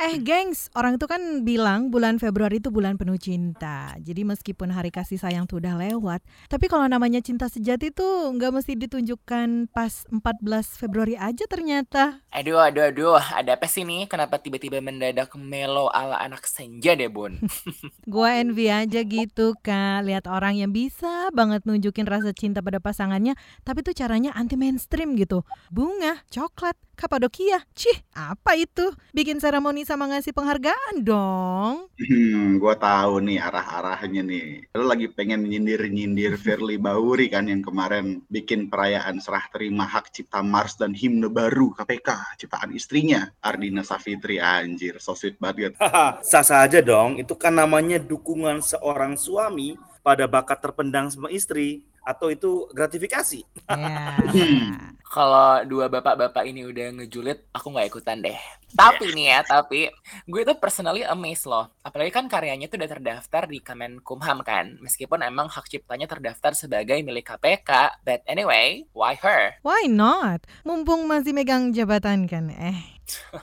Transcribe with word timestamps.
Eh, 0.00 0.16
gengs, 0.16 0.72
orang 0.72 0.96
itu 0.96 1.04
kan 1.04 1.44
bilang 1.44 1.92
bulan 1.92 2.16
Februari 2.16 2.56
itu 2.56 2.72
bulan 2.72 2.96
penuh 2.96 3.20
cinta. 3.20 3.92
Jadi 4.00 4.24
meskipun 4.24 4.72
hari 4.72 4.88
kasih 4.88 5.20
sayang 5.20 5.44
tuh 5.44 5.60
udah 5.60 5.76
lewat, 5.76 6.24
tapi 6.48 6.72
kalau 6.72 6.88
namanya 6.88 7.20
cinta 7.20 7.52
sejati 7.52 7.92
tuh 7.92 8.32
nggak 8.32 8.48
mesti 8.48 8.80
ditunjukkan 8.80 9.68
pas 9.68 10.08
14 10.08 10.80
Februari 10.80 11.20
aja 11.20 11.44
ternyata. 11.44 12.24
Aduh, 12.32 12.56
aduh, 12.56 12.88
aduh, 12.88 13.20
ada 13.20 13.60
apa 13.60 13.68
sih 13.68 13.84
nih? 13.84 14.08
Kenapa 14.08 14.40
tiba-tiba 14.40 14.80
mendadak 14.80 15.36
melo 15.36 15.92
ala 15.92 16.16
anak 16.16 16.48
senja 16.48 16.96
deh, 16.96 17.12
Bun? 17.12 17.36
Gua 18.08 18.40
envy 18.40 18.72
aja 18.72 19.04
gitu, 19.04 19.52
Kak. 19.60 20.08
Lihat 20.08 20.24
orang 20.32 20.56
yang 20.56 20.72
bisa 20.72 21.28
banget 21.36 21.68
nunjukin 21.68 22.08
rasa 22.08 22.32
cinta 22.32 22.64
pada 22.64 22.80
pasangannya, 22.80 23.36
tapi 23.68 23.84
tuh 23.84 23.92
caranya 23.92 24.32
anti 24.32 24.56
mainstream 24.56 25.12
gitu. 25.20 25.44
Bunga, 25.68 26.24
coklat, 26.32 26.80
Kapadokia. 27.00 27.64
Cih, 27.72 27.96
apa 28.12 28.60
itu? 28.60 28.92
Bikin 29.16 29.40
seremoni 29.40 29.88
sama 29.88 30.04
ngasih 30.12 30.36
penghargaan 30.36 31.00
dong. 31.00 31.88
Hmm, 31.96 32.60
gua 32.60 32.76
tahu 32.76 33.24
nih 33.24 33.40
arah-arahnya 33.40 34.20
nih. 34.20 34.68
Lu 34.76 34.84
lagi 34.84 35.08
pengen 35.08 35.48
nyindir-nyindir 35.48 36.36
Firly 36.36 36.76
Bauri 36.76 37.32
kan 37.32 37.48
yang 37.48 37.64
kemarin 37.64 38.20
bikin 38.28 38.68
perayaan 38.68 39.16
serah 39.16 39.48
terima 39.48 39.88
hak 39.88 40.12
cipta 40.12 40.44
Mars 40.44 40.76
dan 40.76 40.92
himne 40.92 41.32
baru 41.32 41.72
KPK 41.72 42.36
ciptaan 42.44 42.76
istrinya 42.76 43.32
Ardina 43.40 43.80
Safitri 43.80 44.36
anjir 44.36 45.00
so 45.00 45.16
sweet 45.16 45.40
banget. 45.40 45.80
Sah-sah 46.20 46.68
aja 46.68 46.84
dong, 46.84 47.16
itu 47.16 47.32
kan 47.32 47.56
namanya 47.56 47.96
dukungan 47.96 48.60
seorang 48.60 49.16
suami 49.16 49.80
pada 50.04 50.28
bakat 50.28 50.60
terpendang 50.60 51.08
sama 51.12 51.32
istri 51.32 51.84
atau 52.04 52.32
itu 52.32 52.66
gratifikasi. 52.72 53.40
Ya. 53.68 54.16
Kalau 55.10 55.66
dua 55.66 55.90
bapak-bapak 55.90 56.46
ini 56.46 56.62
udah 56.70 56.94
ngejulit, 56.94 57.50
aku 57.50 57.74
nggak 57.74 57.90
ikutan 57.90 58.22
deh. 58.22 58.38
Tapi 58.70 59.10
nih 59.10 59.26
ya, 59.34 59.40
tapi 59.42 59.90
gue 60.30 60.42
tuh 60.46 60.54
personally 60.62 61.02
amazed 61.02 61.50
loh. 61.50 61.66
Apalagi 61.82 62.14
kan 62.14 62.30
karyanya 62.30 62.70
tuh 62.70 62.78
udah 62.78 62.90
terdaftar 62.94 63.50
di 63.50 63.58
Kemenkumham 63.58 64.46
kan. 64.46 64.78
Meskipun 64.78 65.26
emang 65.26 65.50
hak 65.50 65.66
ciptanya 65.66 66.06
terdaftar 66.06 66.54
sebagai 66.54 66.94
milik 67.02 67.26
KPK. 67.26 67.98
But 68.06 68.22
anyway, 68.30 68.86
why 68.94 69.18
her? 69.18 69.58
Why 69.66 69.90
not? 69.90 70.46
Mumpung 70.62 71.10
masih 71.10 71.34
megang 71.34 71.74
jabatan 71.74 72.30
kan. 72.30 72.54
Eh, 72.54 72.99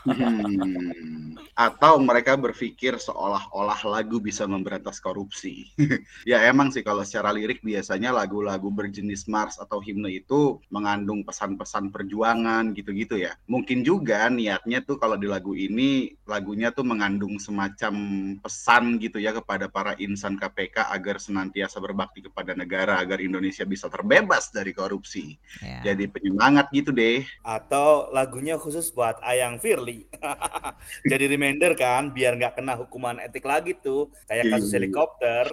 Hmm, 0.08 1.36
atau 1.58 1.98
mereka 2.00 2.38
berpikir 2.38 2.96
seolah-olah 3.02 3.82
lagu 3.88 4.22
bisa 4.22 4.46
memberantas 4.46 5.02
korupsi. 5.02 5.72
ya 6.30 6.44
emang 6.48 6.70
sih 6.70 6.86
kalau 6.86 7.02
secara 7.02 7.34
lirik 7.34 7.64
biasanya 7.66 8.14
lagu-lagu 8.14 8.70
berjenis 8.70 9.26
Mars 9.28 9.60
atau 9.60 9.82
himne 9.84 10.10
itu 10.14 10.62
mengandung 10.72 11.26
pesan-pesan 11.26 11.92
perjuangan 11.92 12.72
gitu-gitu 12.72 13.20
ya. 13.20 13.36
Mungkin 13.50 13.84
juga 13.84 14.30
niatnya 14.32 14.86
tuh 14.86 14.96
kalau 15.02 15.20
di 15.20 15.28
lagu 15.28 15.58
ini 15.58 16.16
lagunya 16.24 16.72
tuh 16.72 16.86
mengandung 16.88 17.42
semacam 17.42 17.94
pesan 18.40 19.02
gitu 19.02 19.20
ya 19.20 19.36
kepada 19.36 19.68
para 19.68 19.94
insan 20.00 20.40
KPK 20.40 20.94
agar 20.94 21.18
senantiasa 21.20 21.82
berbakti 21.82 22.24
kepada 22.24 22.54
negara 22.54 23.02
agar 23.02 23.20
Indonesia 23.20 23.66
bisa 23.68 23.92
terbebas 23.92 24.50
dari 24.54 24.72
korupsi. 24.72 25.36
ya. 25.60 25.92
Jadi 25.92 26.08
penyemangat 26.10 26.70
gitu 26.72 26.94
deh. 26.94 27.26
Atau 27.42 28.10
lagunya 28.14 28.56
khusus 28.56 28.90
buat 28.94 29.20
Ayang 29.26 29.57
Firly. 29.58 30.06
Jadi 31.12 31.26
reminder 31.28 31.74
kan, 31.74 32.10
biar 32.10 32.38
nggak 32.38 32.58
kena 32.58 32.78
hukuman 32.78 33.20
etik 33.20 33.44
lagi 33.44 33.76
tuh. 33.78 34.10
Kayak 34.26 34.54
kasus 34.54 34.70
Iya. 34.70 34.76
helikopter. 34.84 35.46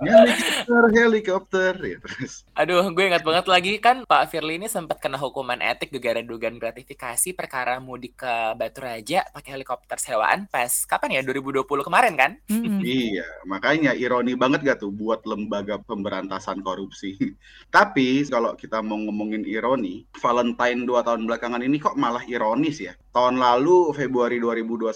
helikopter, 0.00 0.82
helikopter. 0.92 1.72
Ya, 1.80 1.98
terus. 2.00 2.32
Aduh, 2.56 2.84
gue 2.92 3.04
ingat 3.06 3.22
banget 3.22 3.46
lagi 3.46 3.72
kan 3.78 4.02
Pak 4.04 4.30
Firly 4.30 4.56
ini 4.56 4.68
sempat 4.68 4.98
kena 4.98 5.16
hukuman 5.20 5.58
etik 5.60 5.92
gegara 5.92 6.20
dugaan 6.20 6.56
gratifikasi 6.56 7.32
perkara 7.32 7.78
mudik 7.78 8.20
ke 8.20 8.34
Batu 8.56 8.80
Raja 8.82 9.24
pakai 9.30 9.50
helikopter 9.56 9.98
sewaan 10.00 10.48
pas 10.48 10.70
kapan 10.84 11.20
ya 11.20 11.22
2020 11.24 11.66
kemarin 11.86 12.14
kan? 12.16 12.30
Mm-mm. 12.48 12.80
Iya, 12.80 13.26
makanya 13.44 13.92
ironi 13.92 14.34
banget 14.34 14.64
gak 14.64 14.78
tuh 14.82 14.92
buat 14.92 15.24
lembaga 15.28 15.80
pemberantasan 15.82 16.60
korupsi. 16.60 17.16
Tapi 17.76 18.24
kalau 18.26 18.54
kita 18.56 18.80
mau 18.80 18.98
ngomongin 18.98 19.44
ironi, 19.44 20.06
Valentine 20.18 20.84
dua 20.84 21.02
tahun 21.04 21.26
belakangan 21.26 21.62
ini 21.62 21.76
kok 21.76 21.96
malah 21.98 22.24
ironis 22.26 22.80
ya. 22.80 22.94
Tahun 23.16 23.40
lalu 23.40 23.96
Februari 23.96 24.36
2021 24.36 24.92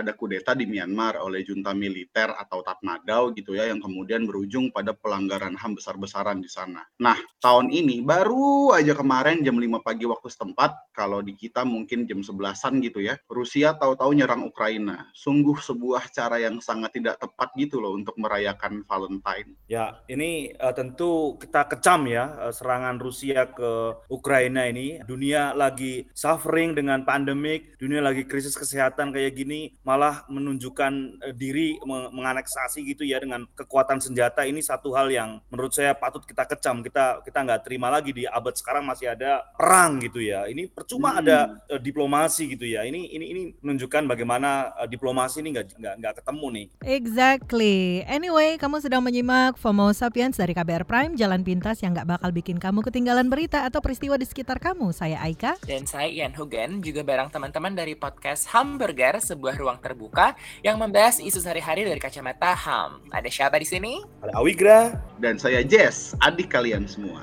ada 0.00 0.16
kudeta 0.16 0.56
di 0.56 0.64
Myanmar 0.66 1.20
oleh 1.20 1.44
junta 1.44 1.76
militer 1.76 2.32
atau 2.34 2.64
Tatmadaw 2.64 3.32
gitu 3.36 3.54
ya 3.54 3.68
yang 3.68 3.78
kemudian 3.78 4.24
berujung 4.24 4.72
pada 4.72 4.96
pelanggaran 4.96 5.56
HAM 5.56 5.76
besar-besaran 5.76 6.40
di 6.40 6.50
sana. 6.50 6.82
Nah, 7.00 7.16
tahun 7.40 7.72
ini 7.72 8.02
baru 8.04 8.74
aja 8.76 8.96
kemarin 8.96 9.44
jam 9.44 9.56
5 9.56 9.80
pagi 9.80 10.04
waktu 10.04 10.28
setempat, 10.28 10.92
kalau 10.92 11.20
di 11.20 11.36
kita 11.36 11.62
mungkin 11.64 12.04
jam 12.04 12.20
11-an 12.24 12.80
gitu 12.84 13.00
ya, 13.04 13.16
Rusia 13.30 13.76
tahu-tahu 13.76 14.16
nyerang 14.16 14.44
Ukraina. 14.44 15.08
Sungguh 15.16 15.56
sebuah 15.60 16.10
cara 16.12 16.40
yang 16.40 16.58
sangat 16.60 16.96
tidak 16.96 17.20
tepat 17.20 17.52
gitu 17.56 17.80
loh 17.80 17.96
untuk 17.96 18.16
merayakan 18.16 18.82
Valentine. 18.84 19.56
Ya, 19.70 20.00
ini 20.08 20.52
eh, 20.52 20.74
tentu 20.74 21.36
kita 21.38 21.66
kecam 21.70 22.08
ya 22.08 22.48
eh, 22.48 22.52
serangan 22.54 22.96
Rusia 23.00 23.50
ke 23.50 23.96
Ukraina 24.12 24.66
ini. 24.68 25.00
Dunia 25.04 25.52
lagi 25.56 26.08
suffering 26.12 26.76
dengan 26.76 27.02
pandemik, 27.04 27.76
dunia 27.80 28.04
lagi 28.04 28.24
krisis 28.24 28.54
kesehatan 28.54 29.10
kayak 29.10 29.34
gini, 29.36 29.74
malah 29.90 30.22
menunjukkan 30.30 30.92
eh, 31.26 31.34
diri 31.34 31.74
meng- 31.82 32.14
menganeksasi 32.14 32.86
gitu 32.86 33.02
ya 33.02 33.18
dengan 33.18 33.42
kekuatan 33.50 33.98
senjata 33.98 34.46
ini 34.46 34.62
satu 34.62 34.94
hal 34.94 35.10
yang 35.10 35.42
menurut 35.50 35.74
saya 35.74 35.98
patut 35.98 36.22
kita 36.22 36.46
kecam. 36.46 36.78
Kita 36.80 37.26
kita 37.26 37.38
nggak 37.42 37.66
terima 37.66 37.90
lagi 37.90 38.14
di 38.14 38.22
abad 38.22 38.54
sekarang 38.54 38.86
masih 38.86 39.10
ada 39.10 39.42
perang 39.58 39.98
gitu 39.98 40.22
ya. 40.22 40.46
Ini 40.46 40.70
percuma 40.70 41.10
Hmm. 41.10 41.20
ada 41.26 41.38
eh, 41.66 41.80
diplomasi 41.80 42.54
gitu 42.54 42.62
ya. 42.62 42.86
Ini 42.86 43.10
ini 43.10 43.26
ini 43.26 43.42
menunjukkan 43.58 44.06
bagaimana 44.06 44.50
eh, 44.78 44.86
diplomasi 44.86 45.42
ini 45.42 45.58
nggak 45.58 45.66
nggak 45.74 45.94
nggak 45.98 46.14
ketemu 46.22 46.46
nih. 46.54 46.66
Exactly. 46.86 47.78
Anyway, 48.06 48.54
kamu 48.54 48.78
sedang 48.78 49.02
menyimak 49.02 49.58
FOMO 49.58 49.90
Sapiens 49.90 50.36
dari 50.36 50.52
KBR 50.52 50.84
Prime, 50.84 51.16
jalan 51.16 51.42
pintas 51.42 51.82
yang 51.82 51.90
nggak 51.90 52.06
bakal 52.06 52.30
bikin 52.30 52.56
kamu 52.56 52.82
ketinggalan 52.82 53.26
berita 53.26 53.64
atau 53.64 53.82
peristiwa 53.82 54.14
di 54.14 54.24
sekitar 54.24 54.58
kamu. 54.58 54.94
Saya 54.94 55.18
Aika. 55.18 55.58
Dan 55.66 55.84
saya 55.84 56.06
Ian 56.06 56.30
Hugen 56.32 56.78
juga 56.80 57.02
bareng 57.02 57.28
teman-teman 57.28 57.72
dari 57.72 57.94
podcast 57.94 58.50
Hamburger, 58.50 59.18
sebuah 59.18 59.54
ruang 59.56 59.69
terbuka 59.78 60.34
yang 60.66 60.80
membahas 60.80 61.22
isu 61.22 61.38
sehari-hari 61.38 61.86
dari 61.86 62.02
kacamata 62.02 62.50
HAM. 62.56 63.06
Ada 63.14 63.30
siapa 63.30 63.60
di 63.62 63.68
sini? 63.68 64.02
Ada 64.26 64.34
Awigra, 64.34 64.98
Dan 65.22 65.38
saya 65.38 65.62
Jess, 65.62 66.18
adik 66.18 66.50
kalian 66.50 66.90
semua. 66.90 67.22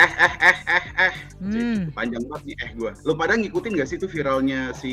Eh, 0.00 0.08
eh, 0.08 0.34
eh, 0.40 0.58
eh, 0.72 0.86
eh. 1.04 1.14
Hmm. 1.42 1.90
Panjang 1.92 2.24
banget 2.30 2.42
nih 2.48 2.56
eh 2.64 2.70
gue. 2.78 2.90
Lu 3.02 3.12
pada 3.18 3.34
ngikutin 3.34 3.76
gak 3.76 3.88
sih 3.90 3.98
tuh 3.98 4.08
viralnya 4.08 4.72
si 4.72 4.92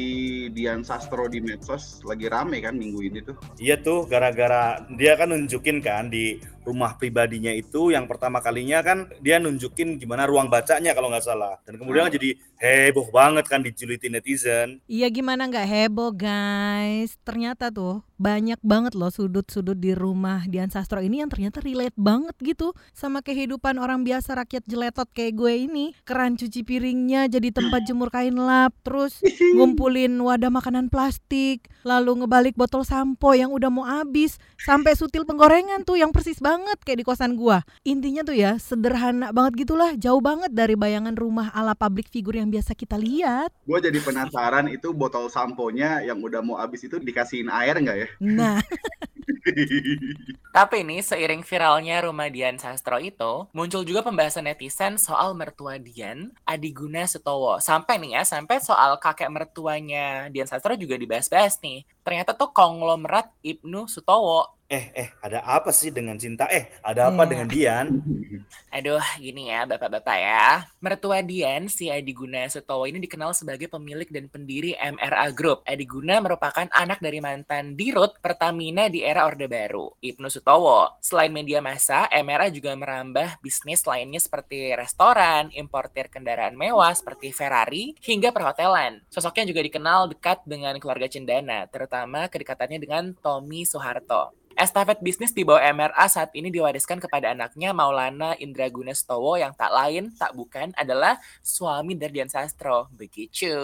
Dian 0.52 0.82
Sastro 0.82 1.30
di 1.30 1.40
medsos? 1.40 2.04
Lagi 2.04 2.26
rame 2.28 2.60
kan 2.60 2.76
minggu 2.76 3.00
ini 3.06 3.22
tuh. 3.22 3.38
Iya 3.62 3.80
tuh, 3.80 4.10
gara-gara 4.10 4.82
dia 5.00 5.14
kan 5.16 5.32
nunjukin 5.32 5.80
kan 5.80 6.12
di 6.12 6.42
rumah 6.70 6.94
pribadinya 6.94 7.50
itu 7.50 7.90
yang 7.90 8.06
pertama 8.06 8.38
kalinya 8.38 8.86
kan 8.86 9.10
dia 9.18 9.42
nunjukin 9.42 9.98
gimana 9.98 10.30
ruang 10.30 10.46
bacanya 10.46 10.94
kalau 10.94 11.10
nggak 11.10 11.26
salah. 11.26 11.58
Dan 11.66 11.82
kemudian 11.82 12.06
Hmm. 12.06 12.14
jadi 12.14 12.30
heboh 12.60 13.10
banget 13.10 13.50
kan 13.50 13.66
dijulitin 13.66 14.14
netizen. 14.14 14.78
Iya 14.86 15.10
gimana 15.10 15.50
nggak 15.50 15.66
heboh 15.66 16.14
guys. 16.14 17.18
Ternyata 17.26 17.74
tuh 17.74 18.06
banyak 18.20 18.60
banget 18.60 19.00
loh 19.00 19.08
sudut-sudut 19.08 19.80
di 19.80 19.96
rumah 19.96 20.44
Dian 20.46 20.68
Sastro 20.68 21.00
ini 21.00 21.24
yang 21.24 21.32
ternyata 21.32 21.64
relate 21.64 21.96
banget 21.96 22.36
gitu 22.44 22.76
sama 22.92 23.24
kehidupan 23.24 23.80
orang 23.80 24.04
biasa 24.04 24.36
rakyat 24.36 24.68
jeletot 24.68 25.08
kayak 25.16 25.40
gue 25.40 25.54
ini. 25.56 25.86
Keran 26.04 26.36
cuci 26.36 26.68
piringnya 26.68 27.32
jadi 27.32 27.56
tempat 27.56 27.88
jemur 27.88 28.12
kain 28.12 28.36
lap, 28.36 28.76
terus 28.84 29.24
ngumpulin 29.56 30.12
wadah 30.20 30.52
makanan 30.52 30.92
plastik, 30.92 31.72
lalu 31.88 32.20
ngebalik 32.22 32.60
botol 32.60 32.84
sampo 32.84 33.32
yang 33.32 33.56
udah 33.56 33.72
mau 33.72 33.88
habis, 33.88 34.36
sampai 34.60 35.00
sutil 35.00 35.24
penggorengan 35.24 35.88
tuh 35.88 35.96
yang 35.96 36.12
persis 36.12 36.44
banget 36.44 36.59
kayak 36.84 37.00
di 37.02 37.06
kosan 37.06 37.38
gua. 37.38 37.62
Intinya 37.86 38.26
tuh 38.26 38.36
ya 38.36 38.58
sederhana 38.58 39.30
banget 39.36 39.68
gitulah, 39.68 39.94
jauh 39.96 40.20
banget 40.20 40.52
dari 40.52 40.74
bayangan 40.74 41.14
rumah 41.14 41.54
ala 41.54 41.78
public 41.78 42.10
figure 42.10 42.40
yang 42.40 42.50
biasa 42.50 42.74
kita 42.74 42.98
lihat. 42.98 43.54
Gue 43.64 43.80
jadi 43.80 44.00
penasaran 44.02 44.72
itu 44.72 44.92
botol 44.92 45.30
samponya 45.30 46.02
yang 46.02 46.20
udah 46.20 46.42
mau 46.42 46.58
habis 46.58 46.84
itu 46.84 46.98
dikasihin 46.98 47.48
air 47.52 47.78
nggak 47.78 47.98
ya? 47.98 48.08
Nah, 48.20 48.60
Tapi 50.56 50.82
nih, 50.82 51.02
seiring 51.06 51.46
viralnya 51.46 52.02
rumah 52.04 52.28
Dian 52.28 52.58
Sastro 52.58 52.98
itu, 52.98 53.48
muncul 53.54 53.86
juga 53.86 54.02
pembahasan 54.02 54.50
netizen 54.50 54.98
soal 54.98 55.38
mertua 55.38 55.78
Dian, 55.78 56.34
Adiguna 56.44 57.06
Sutowo. 57.06 57.62
Sampai 57.62 58.02
nih 58.02 58.20
ya, 58.20 58.24
sampai 58.26 58.58
soal 58.60 58.98
kakek 58.98 59.30
mertuanya 59.30 60.28
Dian 60.34 60.50
Sastro 60.50 60.74
juga 60.76 60.98
dibahas-bahas 60.98 61.62
nih. 61.62 61.86
Ternyata 62.02 62.34
tuh 62.34 62.50
konglomerat 62.50 63.30
Ibnu 63.46 63.86
Sutowo 63.86 64.59
Eh, 64.70 64.86
eh, 64.94 65.10
ada 65.26 65.42
apa 65.50 65.74
sih 65.74 65.90
dengan 65.90 66.14
cinta? 66.14 66.46
Eh, 66.46 66.70
ada 66.86 67.10
apa 67.10 67.26
Iya. 67.26 67.30
dengan 67.34 67.48
Dian? 67.50 67.88
Aduh, 68.78 69.02
gini 69.18 69.50
ya 69.50 69.66
bapak-bapak 69.66 70.18
ya. 70.22 70.70
Mertua 70.78 71.26
Dian, 71.26 71.66
si 71.66 71.90
Adi 71.90 72.14
Guna 72.14 72.46
Sutowo 72.46 72.86
ini 72.86 73.02
dikenal 73.02 73.34
sebagai 73.34 73.66
pemilik 73.66 74.06
dan 74.14 74.30
pendiri 74.30 74.78
MRA 74.78 75.34
Group. 75.34 75.66
Adi 75.66 75.90
Guna 75.90 76.22
merupakan 76.22 76.70
anak 76.70 77.02
dari 77.02 77.18
mantan 77.18 77.74
Dirut 77.74 78.22
Pertamina 78.22 78.94
di 78.94 79.02
era 79.02 79.26
Orde 79.26 79.50
Baru, 79.50 79.98
Ibnu 80.06 80.30
Sutowo. 80.30 81.02
Selain 81.02 81.34
media 81.34 81.66
massa, 81.66 82.06
MRA 82.14 82.54
juga 82.54 82.70
merambah 82.78 83.42
bisnis 83.42 83.82
lainnya 83.90 84.22
seperti 84.22 84.78
restoran, 84.78 85.50
importir 85.58 86.14
kendaraan 86.14 86.54
mewah 86.54 86.94
seperti 86.94 87.34
Ferrari, 87.34 87.98
hingga 88.06 88.30
perhotelan. 88.30 89.02
Sosoknya 89.10 89.50
juga 89.50 89.66
dikenal 89.66 90.14
dekat 90.14 90.46
dengan 90.46 90.78
keluarga 90.78 91.10
Cendana, 91.10 91.66
terutama 91.66 92.30
kedekatannya 92.30 92.78
dengan 92.78 93.18
Tommy 93.18 93.66
Soeharto. 93.66 94.39
Estafet 94.60 95.00
bisnis 95.00 95.32
di 95.32 95.48
bawah 95.48 95.64
MRA 95.72 96.04
saat 96.12 96.36
ini 96.36 96.52
diwariskan 96.52 97.00
kepada 97.00 97.32
anaknya 97.32 97.72
Maulana 97.72 98.36
Indra 98.44 98.68
Gunastowo 98.68 99.40
yang 99.40 99.56
tak 99.56 99.72
lain, 99.72 100.12
tak 100.20 100.36
bukan 100.36 100.76
adalah 100.76 101.16
suami 101.40 101.96
dari 101.96 102.20
Dian 102.20 102.28
Sastro. 102.28 102.92
Begitu. 102.92 103.56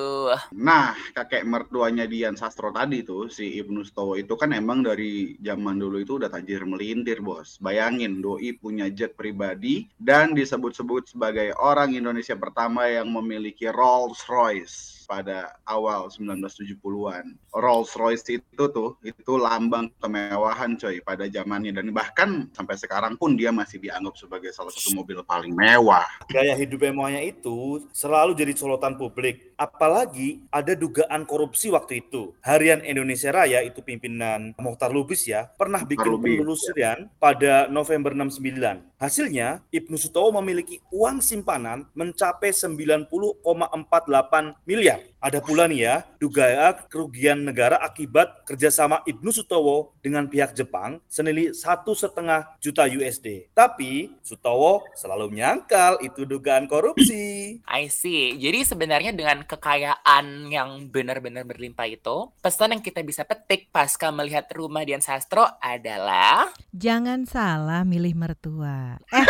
Nah, 0.55 0.95
kakek 1.11 1.43
mertuanya 1.43 2.07
Dian 2.07 2.39
Sastro 2.39 2.71
tadi 2.71 3.03
tuh, 3.03 3.27
si 3.27 3.59
Ibnu 3.59 3.83
Stowo 3.83 4.15
itu 4.15 4.39
kan 4.39 4.55
emang 4.55 4.87
dari 4.87 5.35
zaman 5.43 5.83
dulu 5.83 5.99
itu 5.99 6.15
udah 6.15 6.31
tajir 6.31 6.63
melintir, 6.63 7.19
bos. 7.19 7.59
Bayangin, 7.59 8.23
Doi 8.23 8.55
punya 8.55 8.87
jet 8.87 9.19
pribadi 9.19 9.91
dan 9.99 10.31
disebut-sebut 10.31 11.11
sebagai 11.11 11.51
orang 11.59 11.91
Indonesia 11.91 12.39
pertama 12.39 12.87
yang 12.87 13.11
memiliki 13.11 13.67
Rolls 13.67 14.23
Royce 14.31 14.95
pada 15.05 15.55
awal 15.69 16.09
1970-an. 16.09 17.37
Rolls 17.53 17.93
Royce 17.95 18.41
itu 18.41 18.63
tuh, 18.69 18.97
itu 19.05 19.33
lambang 19.37 19.93
kemewahan 20.01 20.75
coy 20.75 20.99
pada 21.05 21.29
zamannya. 21.29 21.71
Dan 21.71 21.93
bahkan 21.95 22.49
sampai 22.51 22.75
sekarang 22.75 23.15
pun 23.15 23.37
dia 23.37 23.53
masih 23.53 23.79
dianggap 23.79 24.17
sebagai 24.17 24.51
salah 24.51 24.73
satu 24.73 24.97
mobil 24.97 25.21
paling 25.23 25.55
mewah. 25.55 26.03
Gaya 26.27 26.57
hidup 26.57 26.91
mewahnya 26.91 27.23
itu 27.23 27.87
selalu 27.95 28.35
jadi 28.35 28.51
sorotan 28.57 28.99
publik. 28.99 29.55
Apalagi 29.55 30.43
ada 30.51 30.75
dugaan 30.75 31.23
korupsi 31.23 31.71
waktu 31.71 32.03
itu. 32.03 32.35
Harian 32.43 32.83
Indonesia 32.83 33.31
Raya 33.31 33.63
itu 33.63 33.79
pimpinan 33.79 34.51
Mokhtar 34.59 34.91
Lubis 34.91 35.23
ya, 35.23 35.47
pernah 35.55 35.87
bikin 35.87 36.11
Lubis, 36.11 36.35
penelusuran 36.35 37.07
pada 37.15 37.71
November 37.71 38.11
69. 38.11 38.83
Hasilnya, 38.95 39.59
Ibnu 39.71 39.95
Sutowo 39.99 40.39
memiliki 40.39 40.79
uang 40.91 41.19
simpanan 41.19 41.87
mencapai 41.95 42.51
90,48 42.51 43.11
miliar. 44.63 44.94
Yeah. 44.95 45.14
Ada 45.25 45.41
pula 45.41 45.65
nih 45.65 45.89
ya, 45.89 46.05
dugaan 46.21 46.85
kerugian 46.85 47.49
negara 47.49 47.81
akibat 47.81 48.45
kerjasama 48.45 49.01
Ibnu 49.09 49.33
Sutowo 49.33 49.97
dengan 49.97 50.29
pihak 50.29 50.53
Jepang 50.53 51.01
senilai 51.09 51.49
satu 51.49 51.97
setengah 51.97 52.53
juta 52.61 52.85
USD. 52.85 53.49
Tapi 53.49 54.13
Sutowo 54.21 54.85
selalu 54.93 55.33
menyangkal 55.33 55.97
itu 56.05 56.29
dugaan 56.29 56.69
korupsi. 56.69 57.57
I 57.65 57.89
see. 57.89 58.37
Jadi 58.37 58.69
sebenarnya 58.69 59.17
dengan 59.17 59.41
kekayaan 59.41 60.53
yang 60.53 60.93
benar-benar 60.93 61.41
berlimpah 61.41 61.89
itu, 61.89 62.29
pesan 62.45 62.77
yang 62.77 62.85
kita 62.85 63.01
bisa 63.01 63.25
petik 63.25 63.73
pasca 63.73 64.13
melihat 64.13 64.45
rumah 64.53 64.85
Dian 64.85 65.01
Sastro 65.01 65.41
adalah 65.57 66.53
Jangan 66.69 67.25
salah 67.25 67.81
milih 67.81 68.13
mertua. 68.13 69.01
Eh, 69.09 69.25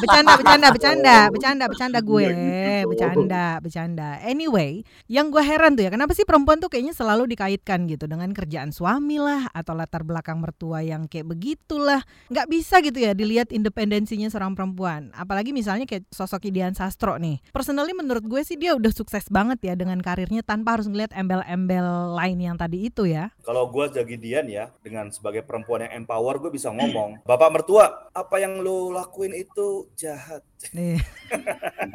bercanda, 0.00 0.40
bercanda, 0.40 0.68
bercanda, 0.72 1.16
bercanda, 1.28 1.64
bercanda 1.68 1.98
gue, 2.00 2.32
gitu. 2.32 2.88
bercanda, 2.88 3.44
bercanda. 3.60 4.08
Anyway, 4.24 4.88
yang 5.04 5.33
gue 5.34 5.42
heran 5.42 5.74
tuh 5.74 5.82
ya, 5.82 5.90
kenapa 5.90 6.14
sih 6.14 6.22
perempuan 6.22 6.62
tuh 6.62 6.70
kayaknya 6.70 6.94
selalu 6.94 7.26
dikaitkan 7.26 7.90
gitu 7.90 8.06
dengan 8.06 8.30
kerjaan 8.30 8.70
suami 8.70 9.18
lah 9.18 9.50
atau 9.50 9.74
latar 9.74 10.06
belakang 10.06 10.38
mertua 10.38 10.86
yang 10.86 11.10
kayak 11.10 11.26
begitulah. 11.26 12.06
Nggak 12.30 12.46
bisa 12.46 12.78
gitu 12.78 13.02
ya 13.02 13.18
dilihat 13.18 13.50
independensinya 13.50 14.30
seorang 14.30 14.54
perempuan. 14.54 15.10
Apalagi 15.10 15.50
misalnya 15.50 15.90
kayak 15.90 16.06
sosok 16.14 16.46
Dian 16.54 16.78
Sastro 16.78 17.18
nih. 17.18 17.42
Personally 17.50 17.90
menurut 17.90 18.22
gue 18.22 18.46
sih 18.46 18.54
dia 18.54 18.78
udah 18.78 18.94
sukses 18.94 19.26
banget 19.26 19.58
ya 19.66 19.74
dengan 19.74 19.98
karirnya 19.98 20.46
tanpa 20.46 20.78
harus 20.78 20.86
ngeliat 20.86 21.10
embel-embel 21.10 22.14
lain 22.14 22.38
yang 22.38 22.54
tadi 22.54 22.86
itu 22.86 23.10
ya. 23.10 23.34
Kalau 23.42 23.66
gue 23.74 23.90
jadi 23.90 24.14
Dian 24.14 24.46
ya, 24.46 24.70
dengan 24.86 25.10
sebagai 25.10 25.42
perempuan 25.42 25.82
yang 25.82 26.06
empower, 26.06 26.38
gue 26.38 26.54
bisa 26.54 26.70
ngomong, 26.70 27.26
Bapak 27.26 27.50
mertua, 27.50 28.06
apa 28.14 28.38
yang 28.38 28.62
lo 28.62 28.94
lakuin 28.94 29.34
itu 29.34 29.90
jahat. 29.98 30.46
Nih. 30.72 31.02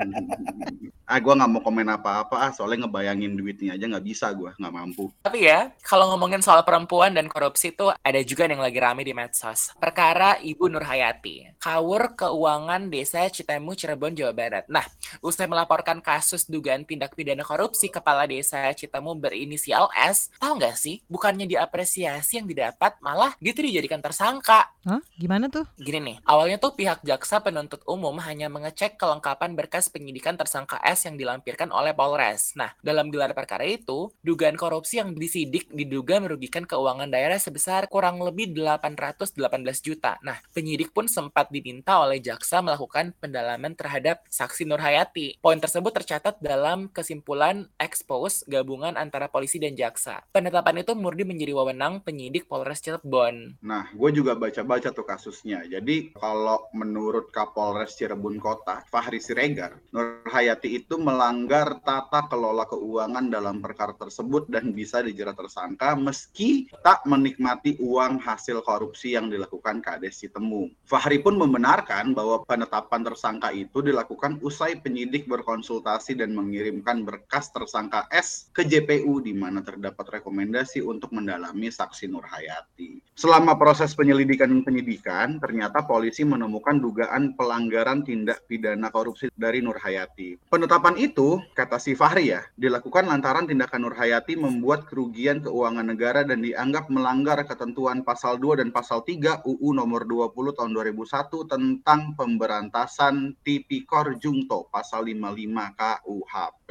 ah, 1.09 1.17
gue 1.17 1.33
nggak 1.33 1.49
mau 1.49 1.61
komen 1.65 1.89
apa-apa, 1.89 2.35
ah, 2.37 2.51
soalnya 2.53 2.85
ngebayangin 2.85 3.33
duitnya 3.33 3.73
aja 3.73 3.89
nggak 3.89 4.05
bisa 4.05 4.29
gue, 4.35 4.53
nggak 4.53 4.75
mampu. 4.75 5.09
Tapi 5.25 5.49
ya, 5.49 5.73
kalau 5.81 6.13
ngomongin 6.13 6.45
soal 6.45 6.61
perempuan 6.61 7.17
dan 7.17 7.25
korupsi 7.25 7.73
itu 7.73 7.89
ada 7.89 8.19
juga 8.21 8.45
yang 8.45 8.61
lagi 8.61 8.77
rame 8.77 9.01
di 9.01 9.17
medsos. 9.17 9.73
Perkara 9.81 10.37
Ibu 10.37 10.69
Nur 10.69 10.85
Hayati, 10.85 11.57
kawur 11.59 12.15
keuangan 12.15 12.87
desa 12.87 13.27
Citemu, 13.27 13.75
Cirebon, 13.75 14.15
Jawa 14.15 14.31
Barat. 14.31 14.65
Nah, 14.71 14.87
usai 15.19 15.45
melaporkan 15.45 15.99
kasus 15.99 16.47
dugaan 16.47 16.87
tindak 16.87 17.13
pidana 17.13 17.43
korupsi 17.43 17.91
kepala 17.91 18.23
desa 18.23 18.71
Citemu 18.71 19.11
berinisial 19.19 19.91
S, 19.91 20.31
tahu 20.39 20.55
nggak 20.55 20.79
sih, 20.79 21.03
bukannya 21.11 21.45
diapresiasi 21.45 22.39
yang 22.39 22.47
didapat, 22.47 22.95
malah 23.03 23.35
dia 23.43 23.51
tuh 23.51 23.67
dijadikan 23.67 23.99
tersangka. 23.99 24.71
Hah? 24.87 25.03
Gimana 25.19 25.51
tuh? 25.51 25.67
Gini 25.75 25.99
nih, 25.99 26.17
awalnya 26.23 26.55
tuh 26.55 26.79
pihak 26.79 27.03
jaksa 27.03 27.43
penuntut 27.43 27.83
umum 27.83 28.15
hanya 28.23 28.47
mengecek 28.47 28.95
kelengkapan 28.95 29.51
berkas 29.59 29.91
penyidikan 29.91 30.39
tersangka 30.39 30.79
S 30.79 31.03
yang 31.03 31.19
dilampirkan 31.19 31.75
oleh 31.75 31.91
Polres. 31.91 32.55
Nah, 32.55 32.71
dalam 32.79 33.11
gelar 33.11 33.35
perkara 33.35 33.67
itu, 33.67 34.07
dugaan 34.23 34.55
korupsi 34.55 35.03
yang 35.03 35.11
disidik 35.11 35.67
diduga 35.75 36.23
merugikan 36.23 36.63
keuangan 36.63 37.11
daerah 37.11 37.35
sebesar 37.35 37.91
kurang 37.91 38.23
lebih 38.23 38.55
818 38.55 39.83
juta. 39.83 40.15
Nah, 40.23 40.39
penyidik 40.55 40.95
pun 40.95 41.11
sempat 41.11 41.48
diminta 41.49 42.01
oleh 42.01 42.21
jaksa 42.21 42.61
melakukan 42.61 43.13
pendalaman 43.17 43.73
terhadap 43.73 44.21
saksi 44.29 44.69
Nur 44.69 44.81
Hayati. 44.81 45.41
Poin 45.41 45.57
tersebut 45.57 45.91
tercatat 45.91 46.37
dalam 46.39 46.93
kesimpulan 46.93 47.65
expose 47.81 48.45
gabungan 48.45 48.93
antara 48.93 49.25
polisi 49.27 49.57
dan 49.57 49.73
jaksa. 49.73 50.21
Penetapan 50.29 50.85
itu 50.85 50.93
murni 50.93 51.25
menjadi 51.25 51.57
wewenang 51.57 52.05
penyidik 52.05 52.45
Polres 52.45 52.85
Cirebon. 52.85 53.57
Nah, 53.65 53.89
gue 53.89 54.09
juga 54.13 54.37
baca-baca 54.37 54.93
tuh 54.93 55.07
kasusnya. 55.07 55.65
Jadi, 55.65 56.13
kalau 56.13 56.69
menurut 56.77 57.33
Kapolres 57.33 57.97
Cirebon 57.97 58.37
Kota, 58.37 58.85
Fahri 58.91 59.17
Siregar, 59.17 59.81
Nur 59.89 60.21
Hayati 60.29 60.77
itu 60.77 61.01
melanggar 61.01 61.81
tata 61.81 62.29
kelola 62.29 62.67
keuangan 62.67 63.31
dalam 63.31 63.63
perkara 63.63 63.97
tersebut 63.97 64.51
dan 64.51 64.75
bisa 64.75 65.01
dijerat 65.01 65.33
tersangka 65.39 65.95
meski 65.95 66.67
tak 66.83 67.07
menikmati 67.07 67.79
uang 67.79 68.19
hasil 68.19 68.59
korupsi 68.61 69.15
yang 69.15 69.31
dilakukan 69.31 69.79
Kades 69.79 70.19
Citemu. 70.19 70.67
Fahri 70.83 71.23
pun 71.23 71.38
membenarkan 71.39 72.11
bahwa 72.11 72.43
penetapan 72.43 73.07
tersangka 73.07 73.55
itu 73.55 73.79
dilakukan 73.79 74.43
usai 74.43 74.75
penyidik 74.75 75.23
berkonsultasi 75.31 76.19
dan 76.19 76.35
mengirimkan 76.35 77.07
berkas 77.07 77.47
tersangka 77.55 78.03
S 78.11 78.51
ke 78.51 78.67
JPU 78.67 79.23
di 79.23 79.31
mana 79.31 79.63
terdapat 79.63 80.19
rekomendasi 80.19 80.83
untuk 80.83 81.15
mendalami 81.15 81.71
saksi 81.71 82.11
Nur 82.11 82.27
Hayati. 82.27 82.99
Selama 83.15 83.55
proses 83.55 83.95
penyelidikan 83.95 84.51
penyidikan, 84.63 85.39
ternyata 85.39 85.87
polisi 85.87 86.27
menemukan 86.27 86.79
dugaan 86.79 87.39
pelanggaran 87.39 88.03
tindak 88.03 88.43
pidana 88.47 88.91
korupsi 88.91 89.31
dari 89.39 89.63
Nur 89.63 89.79
Hayati. 89.79 90.35
Penetapan 90.51 90.99
itu, 90.99 91.39
kata 91.55 91.79
si 91.79 91.95
Fahri 91.95 92.35
ya, 92.35 92.43
dilakukan 92.59 93.07
lantaran 93.07 93.47
tindakan 93.47 93.87
Nur 93.87 93.95
Hayati 93.95 94.35
membuat 94.35 94.83
kerugian 94.87 95.39
keuangan 95.39 95.87
negara 95.87 96.27
dan 96.27 96.43
dianggap 96.43 96.91
melanggar 96.91 97.39
ketentuan 97.47 98.03
pasal 98.03 98.35
2 98.35 98.59
dan 98.59 98.69
pasal 98.75 99.05
3 99.05 99.45
UU 99.47 99.69
nomor 99.71 100.03
20 100.03 100.57
tahun 100.57 100.71
2001 100.75 101.28
tentang 101.45 102.17
pemberantasan 102.17 103.37
tipikor 103.45 104.17
jungto 104.17 104.65
pasal 104.73 105.05
55 105.05 105.77
KUHP. 105.77 106.69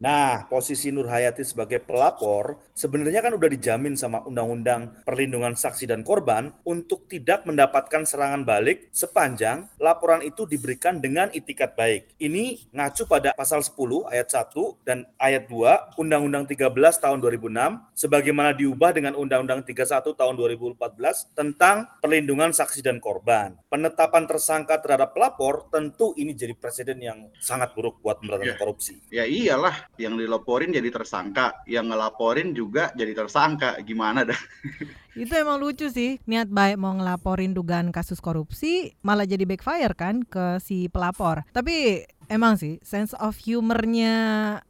Nah, 0.00 0.48
posisi 0.48 0.88
Nur 0.88 1.12
Hayati 1.12 1.44
sebagai 1.44 1.84
pelapor 1.84 2.58
sebenarnya 2.72 3.20
kan 3.20 3.36
udah 3.36 3.50
dijamin 3.52 3.94
sama 3.94 4.24
Undang-Undang 4.24 5.04
Perlindungan 5.04 5.52
Saksi 5.52 5.84
dan 5.84 6.00
Korban 6.00 6.52
untuk 6.64 7.04
tidak 7.06 7.44
mendapatkan 7.44 8.08
serangan 8.08 8.42
balik 8.48 8.88
sepanjang 8.94 9.68
laporan 9.76 10.24
itu 10.24 10.48
diberikan 10.48 10.98
dengan 10.98 11.28
itikat 11.32 11.76
baik. 11.76 12.16
Ini 12.16 12.72
ngacu 12.72 13.04
pada 13.04 13.36
pasal 13.36 13.60
10 13.60 14.08
ayat 14.08 14.28
1 14.32 14.88
dan 14.88 15.04
ayat 15.20 15.44
2 15.50 16.00
Undang-Undang 16.00 16.48
13 16.48 16.72
tahun 17.02 17.18
2006 17.20 17.98
sebagaimana 17.98 18.56
diubah 18.56 18.90
dengan 18.94 19.18
Undang-Undang 19.18 19.66
31 19.66 20.14
tahun 20.14 20.34
2014 20.38 21.34
tentang 21.34 21.90
perlindungan 21.98 22.54
saksi 22.54 22.80
dan 22.80 23.02
korban. 23.02 23.58
Penetapan 23.98 24.30
tersangka 24.30 24.78
terhadap 24.78 25.10
pelapor 25.10 25.66
tentu 25.74 26.14
ini 26.14 26.30
jadi 26.30 26.54
presiden 26.54 27.02
yang 27.02 27.18
sangat 27.42 27.74
buruk 27.74 27.98
buat 27.98 28.22
pemberantasan 28.22 28.54
Iya. 28.54 28.62
korupsi. 28.62 28.94
Ya 29.10 29.26
iyalah, 29.26 29.90
yang 29.98 30.14
dilaporin 30.14 30.70
jadi 30.70 30.86
tersangka, 30.86 31.66
yang 31.66 31.90
ngelaporin 31.90 32.54
juga 32.54 32.94
jadi 32.94 33.10
tersangka. 33.10 33.74
Gimana 33.82 34.22
dah? 34.22 34.38
Itu 35.16 35.32
emang 35.36 35.62
lucu 35.62 35.88
sih, 35.88 36.20
niat 36.28 36.50
baik 36.50 36.76
mau 36.76 36.92
ngelaporin 36.96 37.54
dugaan 37.54 37.94
kasus 37.94 38.18
korupsi 38.18 38.96
malah 39.00 39.24
jadi 39.24 39.44
backfire 39.46 39.94
kan 39.94 40.26
ke 40.26 40.58
si 40.60 40.90
pelapor. 40.90 41.46
Tapi 41.54 42.04
emang 42.28 42.60
sih 42.60 42.76
sense 42.84 43.16
of 43.16 43.34
humornya 43.40 44.14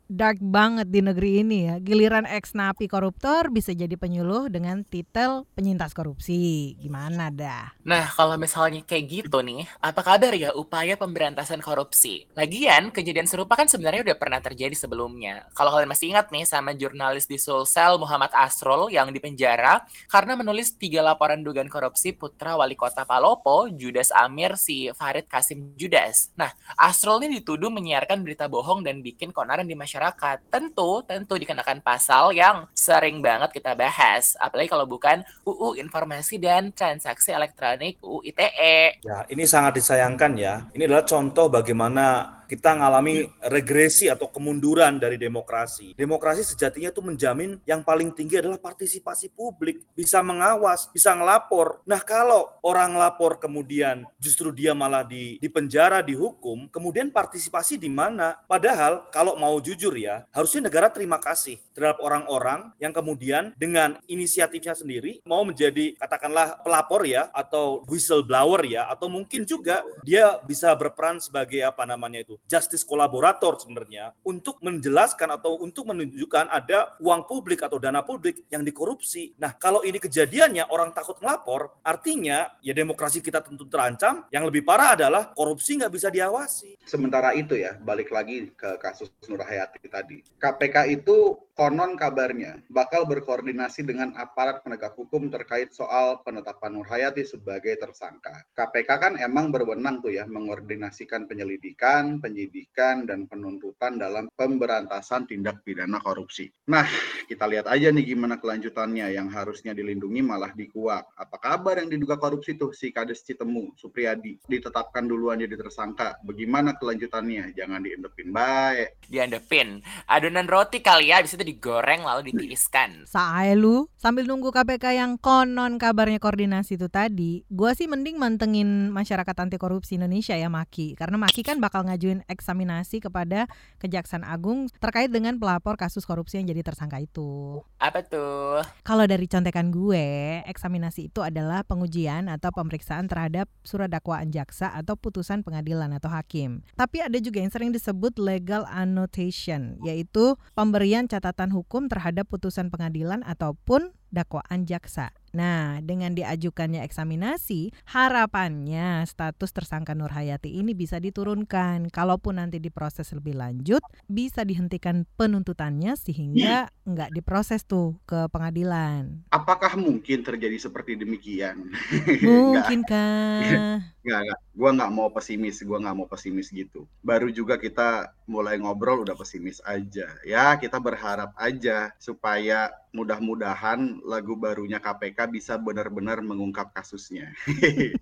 dark 0.09 0.41
banget 0.41 0.89
di 0.89 1.05
negeri 1.05 1.45
ini 1.45 1.69
ya. 1.69 1.77
Giliran 1.79 2.25
ex 2.25 2.57
napi 2.57 2.89
koruptor 2.89 3.53
bisa 3.53 3.77
jadi 3.77 3.93
penyuluh 3.95 4.49
dengan 4.49 4.81
titel 4.83 5.45
penyintas 5.53 5.93
korupsi. 5.93 6.75
Gimana 6.81 7.29
dah? 7.29 7.77
Nah, 7.85 8.09
kalau 8.09 8.41
misalnya 8.41 8.81
kayak 8.89 9.05
gitu 9.05 9.45
nih, 9.45 9.69
apa 9.85 10.01
kabar 10.01 10.33
ya 10.33 10.57
upaya 10.57 10.97
pemberantasan 10.97 11.61
korupsi? 11.61 12.25
Lagian, 12.33 12.89
kejadian 12.89 13.29
serupa 13.29 13.53
kan 13.55 13.69
sebenarnya 13.69 14.01
udah 14.09 14.17
pernah 14.17 14.41
terjadi 14.41 14.73
sebelumnya. 14.73 15.45
Kalau 15.53 15.77
kalian 15.77 15.93
masih 15.93 16.17
ingat 16.17 16.33
nih 16.33 16.49
sama 16.49 16.73
jurnalis 16.73 17.29
di 17.29 17.37
Sulsel 17.37 18.01
Muhammad 18.01 18.33
Asrul 18.33 18.89
yang 18.89 19.13
dipenjara 19.13 19.85
karena 20.09 20.28
menulis 20.35 20.77
tiga 20.77 21.01
laporan 21.01 21.41
dugaan 21.41 21.71
korupsi 21.71 22.13
putra 22.13 22.59
wali 22.59 22.77
kota 22.77 23.07
Palopo, 23.09 23.71
Judas 23.73 24.13
Amir, 24.13 24.59
si 24.61 24.93
Farid 24.93 25.31
Kasim 25.31 25.73
Judas. 25.79 26.35
Nah, 26.37 26.53
Asrul 26.77 27.25
ini 27.25 27.41
dituduh 27.41 27.73
menyiarkan 27.73 28.21
berita 28.21 28.51
bohong 28.51 28.85
dan 28.85 29.01
bikin 29.01 29.33
konaran 29.33 29.65
di 29.65 29.79
masyarakat. 29.79 30.51
Tentu, 30.53 31.07
tentu 31.07 31.35
dikenakan 31.39 31.81
pasal 31.81 32.37
yang 32.37 32.69
sering 32.77 33.25
banget 33.25 33.55
kita 33.55 33.73
bahas. 33.73 34.37
Apalagi 34.37 34.69
kalau 34.69 34.85
bukan 34.85 35.25
UU 35.47 35.81
Informasi 35.81 36.37
dan 36.37 36.75
Transaksi 36.75 37.33
Elektronik 37.33 37.97
UU 38.05 38.27
ITE. 38.29 39.01
Ya, 39.01 39.25
ini 39.33 39.45
sangat 39.49 39.81
disayangkan 39.81 40.33
ya. 40.37 40.67
Ini 40.75 40.85
adalah 40.85 41.07
contoh 41.07 41.47
bagaimana 41.49 42.38
kita 42.49 42.81
ngalami 42.81 43.29
regresi 43.45 44.09
atau 44.09 44.33
kemunduran 44.33 44.97
dari 44.97 45.21
demokrasi. 45.21 45.93
Demokrasi 45.93 46.43
sejatinya 46.49 46.89
itu 46.89 47.05
menjamin 47.05 47.61
yang 47.69 47.85
paling 47.85 48.17
tinggi 48.17 48.41
adalah 48.41 48.57
partisipasi 48.57 49.37
publik, 49.37 49.85
bisa 49.93 50.25
mengawas, 50.25 50.89
bisa 50.89 51.13
ngelapor. 51.13 51.85
Nah, 51.85 52.01
kalau 52.01 52.49
orang 52.65 52.97
lapor 52.97 53.37
kemudian 53.37 54.09
justru 54.17 54.49
dia 54.49 54.73
malah 54.73 55.05
di, 55.05 55.37
di 55.37 55.49
penjara, 55.53 56.01
dihukum, 56.01 56.73
kemudian 56.73 57.13
partisipasi 57.13 57.77
di 57.77 57.93
mana? 57.93 58.41
Padahal 58.49 59.13
kalau 59.13 59.37
mau 59.37 59.61
jujur 59.61 59.93
ya, 59.93 60.25
harusnya 60.33 60.73
negara 60.73 60.89
terima 60.89 61.21
kasih 61.21 61.61
terhadap 61.77 62.01
orang-orang 62.01 62.73
yang 62.81 62.91
kemudian 62.91 63.53
dengan 63.55 64.01
inisiatifnya 64.09 64.75
sendiri 64.75 65.21
mau 65.23 65.45
menjadi 65.45 65.95
katakanlah 66.01 66.59
pelapor 66.65 67.07
ya 67.07 67.31
atau 67.31 67.85
whistleblower 67.87 68.67
ya 68.67 68.91
atau 68.91 69.07
mungkin 69.07 69.47
juga 69.47 69.87
dia 70.03 70.39
bisa 70.43 70.75
berperan 70.75 71.21
sebagai 71.21 71.63
apa 71.63 71.87
namanya 71.87 72.25
itu 72.25 72.38
justice 72.47 72.87
kolaborator 72.87 73.57
sebenarnya 73.59 74.15
untuk 74.23 74.61
menjelaskan 74.63 75.35
atau 75.35 75.59
untuk 75.59 75.89
menunjukkan 75.91 76.47
ada 76.53 76.95
uang 77.01 77.25
publik 77.25 77.65
atau 77.65 77.81
dana 77.81 78.05
publik 78.05 78.47
yang 78.53 78.63
dikorupsi. 78.63 79.35
Nah, 79.41 79.57
kalau 79.57 79.83
ini 79.83 79.97
kejadiannya 79.97 80.69
orang 80.71 80.93
takut 80.93 81.19
melapor, 81.19 81.81
artinya 81.83 82.53
ya 82.63 82.77
demokrasi 82.77 83.25
kita 83.25 83.43
tentu 83.43 83.67
terancam. 83.67 84.29
Yang 84.29 84.45
lebih 84.53 84.63
parah 84.63 84.95
adalah 84.95 85.33
korupsi 85.33 85.81
nggak 85.81 85.93
bisa 85.93 86.09
diawasi. 86.09 86.79
Sementara 86.85 87.33
itu 87.35 87.57
ya, 87.57 87.77
balik 87.81 88.13
lagi 88.13 88.53
ke 88.55 88.79
kasus 88.79 89.11
Nur 89.27 89.43
Hayati 89.43 89.89
tadi. 89.89 90.19
KPK 90.39 90.77
itu 91.01 91.37
konon 91.59 91.99
kabarnya 91.99 92.63
bakal 92.71 93.03
berkoordinasi 93.03 93.83
dengan 93.83 94.15
aparat 94.15 94.63
penegak 94.63 94.95
hukum 94.95 95.27
terkait 95.27 95.75
soal 95.75 96.23
penetapan 96.23 96.79
Nur 96.79 96.87
Hayati 96.87 97.27
sebagai 97.27 97.75
tersangka. 97.83 98.47
KPK 98.55 98.91
kan 98.99 99.13
emang 99.19 99.51
berwenang 99.51 99.99
tuh 99.99 100.15
ya 100.15 100.23
mengordinasikan 100.31 101.27
penyelidikan, 101.27 102.23
penyidikan, 102.29 103.09
dan 103.09 103.25
penuntutan 103.25 103.97
dalam 103.97 104.29
pemberantasan 104.37 105.25
tindak 105.25 105.65
pidana 105.65 105.97
korupsi. 106.05 106.53
Nah, 106.69 106.85
kita 107.25 107.49
lihat 107.49 107.65
aja 107.73 107.89
nih 107.89 108.13
gimana 108.13 108.37
kelanjutannya 108.37 109.17
yang 109.17 109.33
harusnya 109.33 109.73
dilindungi 109.73 110.21
malah 110.21 110.53
dikuak. 110.53 111.09
Apa 111.17 111.41
kabar 111.41 111.81
yang 111.81 111.89
diduga 111.89 112.21
korupsi 112.21 112.61
tuh 112.61 112.77
si 112.77 112.93
Kades 112.93 113.25
Citemu, 113.25 113.73
Supriyadi, 113.81 114.37
ditetapkan 114.45 115.09
duluan 115.09 115.41
jadi 115.41 115.57
tersangka. 115.57 116.21
Bagaimana 116.21 116.77
kelanjutannya? 116.77 117.57
Jangan 117.57 117.81
diendepin 117.81 118.29
baik. 118.29 119.09
Diendepin. 119.09 119.81
Adonan 120.05 120.45
roti 120.45 120.85
kali 120.85 121.09
ya, 121.09 121.25
habis 121.25 121.33
itu 121.33 121.43
digoreng 121.49 122.05
lalu 122.05 122.29
ditiriskan. 122.29 123.09
Sae 123.09 123.57
lu, 123.57 123.89
sambil 123.97 124.29
nunggu 124.29 124.53
KPK 124.53 125.01
yang 125.01 125.17
konon 125.17 125.81
kabarnya 125.81 126.21
koordinasi 126.21 126.77
itu 126.77 126.93
tadi, 126.93 127.47
gua 127.49 127.73
sih 127.73 127.89
mending 127.89 128.21
mantengin 128.21 128.93
masyarakat 128.93 129.37
anti 129.39 129.57
korupsi 129.57 129.97
Indonesia 129.97 130.37
ya 130.37 130.53
Maki. 130.53 130.93
Karena 130.99 131.17
Maki 131.17 131.41
kan 131.47 131.63
bakal 131.63 131.87
ngajuin 131.87 132.18
eksaminasi 132.27 132.99
kepada 132.99 133.47
Kejaksaan 133.79 134.27
Agung 134.27 134.67
terkait 134.83 135.13
dengan 135.13 135.39
pelapor 135.39 135.79
kasus 135.79 136.03
korupsi 136.03 136.43
yang 136.43 136.51
jadi 136.51 136.67
tersangka 136.67 136.99
itu. 136.99 137.63
Apa 137.79 138.03
tuh? 138.03 138.65
Kalau 138.83 139.05
dari 139.07 139.31
contekan 139.31 139.71
gue, 139.71 140.41
eksaminasi 140.49 141.13
itu 141.13 141.21
adalah 141.23 141.63
pengujian 141.63 142.27
atau 142.27 142.51
pemeriksaan 142.51 143.07
terhadap 143.07 143.47
surat 143.63 143.93
dakwaan 143.93 144.33
jaksa 144.35 144.73
atau 144.75 144.97
putusan 144.99 145.47
pengadilan 145.47 145.93
atau 145.95 146.11
hakim. 146.11 146.67
Tapi 146.75 147.05
ada 147.05 147.19
juga 147.23 147.43
yang 147.43 147.53
sering 147.53 147.71
disebut 147.71 148.19
legal 148.19 148.67
annotation, 148.71 149.79
yaitu 149.83 150.35
pemberian 150.57 151.07
catatan 151.07 151.51
hukum 151.55 151.87
terhadap 151.87 152.27
putusan 152.27 152.73
pengadilan 152.73 153.23
ataupun 153.27 153.93
dakwaan 154.09 154.65
jaksa. 154.65 155.18
Nah, 155.33 155.81
dengan 155.85 156.17
diajukannya 156.17 156.85
eksaminasi, 156.85 157.75
harapannya 157.89 159.05
status 159.05 159.51
tersangka 159.53 159.93
Nur 159.93 160.13
Hayati 160.13 160.57
ini 160.57 160.73
bisa 160.73 160.97
diturunkan. 161.03 161.93
Kalaupun 161.93 162.41
nanti 162.41 162.63
diproses 162.63 163.13
lebih 163.13 163.37
lanjut, 163.37 163.81
bisa 164.09 164.45
dihentikan 164.45 165.05
penuntutannya 165.19 165.97
sehingga 165.99 166.73
nggak 166.89 167.13
diproses 167.13 167.69
tuh 167.69 168.01
ke 168.09 168.29
pengadilan. 168.33 169.29
Apakah 169.29 169.77
mungkin 169.77 170.25
terjadi 170.25 170.57
seperti 170.57 170.97
demikian? 170.97 171.69
Mungkinkah? 172.25 173.85
Nggak, 174.09 174.21
nggak. 174.25 174.41
Gua 174.57 174.71
nggak 174.73 174.93
mau 174.97 175.09
pesimis, 175.13 175.61
gua 175.61 175.79
nggak 175.85 175.97
mau 176.01 176.09
pesimis 176.09 176.49
gitu. 176.49 176.89
Baru 177.05 177.29
juga 177.29 177.61
kita 177.61 178.17
mulai 178.25 178.57
ngobrol 178.57 179.05
udah 179.05 179.13
pesimis 179.13 179.61
aja. 179.69 180.09
Ya, 180.25 180.57
kita 180.57 180.81
berharap 180.81 181.37
aja 181.37 181.93
supaya 182.01 182.73
mudah-mudahan 182.97 184.01
lagu 184.09 184.33
barunya 184.33 184.81
KPK 184.81 185.29
bisa 185.29 185.61
benar-benar 185.61 186.25
mengungkap 186.25 186.73
kasusnya. 186.73 187.37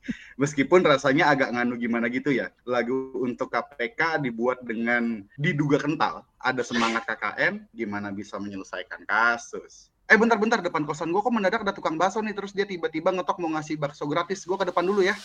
Meskipun 0.40 0.86
rasanya 0.86 1.34
agak 1.34 1.50
nganu 1.58 1.74
gimana 1.74 2.06
gitu 2.06 2.30
ya. 2.30 2.54
Lagu 2.62 3.18
untuk 3.18 3.50
KPK 3.50 4.22
dibuat 4.22 4.62
dengan 4.62 5.26
diduga 5.34 5.82
kental. 5.82 6.22
Ada 6.38 6.62
semangat 6.62 7.02
KKN, 7.10 7.66
gimana 7.74 8.14
bisa 8.14 8.38
menyelesaikan 8.38 9.02
kasus. 9.10 9.90
Eh 10.06 10.14
bentar-bentar 10.14 10.62
depan 10.62 10.86
kosan 10.86 11.10
gue 11.10 11.18
kok 11.18 11.34
mendadak 11.34 11.66
ada 11.66 11.74
tukang 11.74 11.98
bakso 11.98 12.22
nih 12.22 12.30
terus 12.30 12.54
dia 12.54 12.62
tiba-tiba 12.62 13.10
ngetok 13.10 13.42
mau 13.42 13.50
ngasih 13.58 13.74
bakso 13.74 14.06
gratis. 14.06 14.46
Gue 14.46 14.54
ke 14.54 14.70
depan 14.70 14.86
dulu 14.86 15.02
ya. 15.02 15.18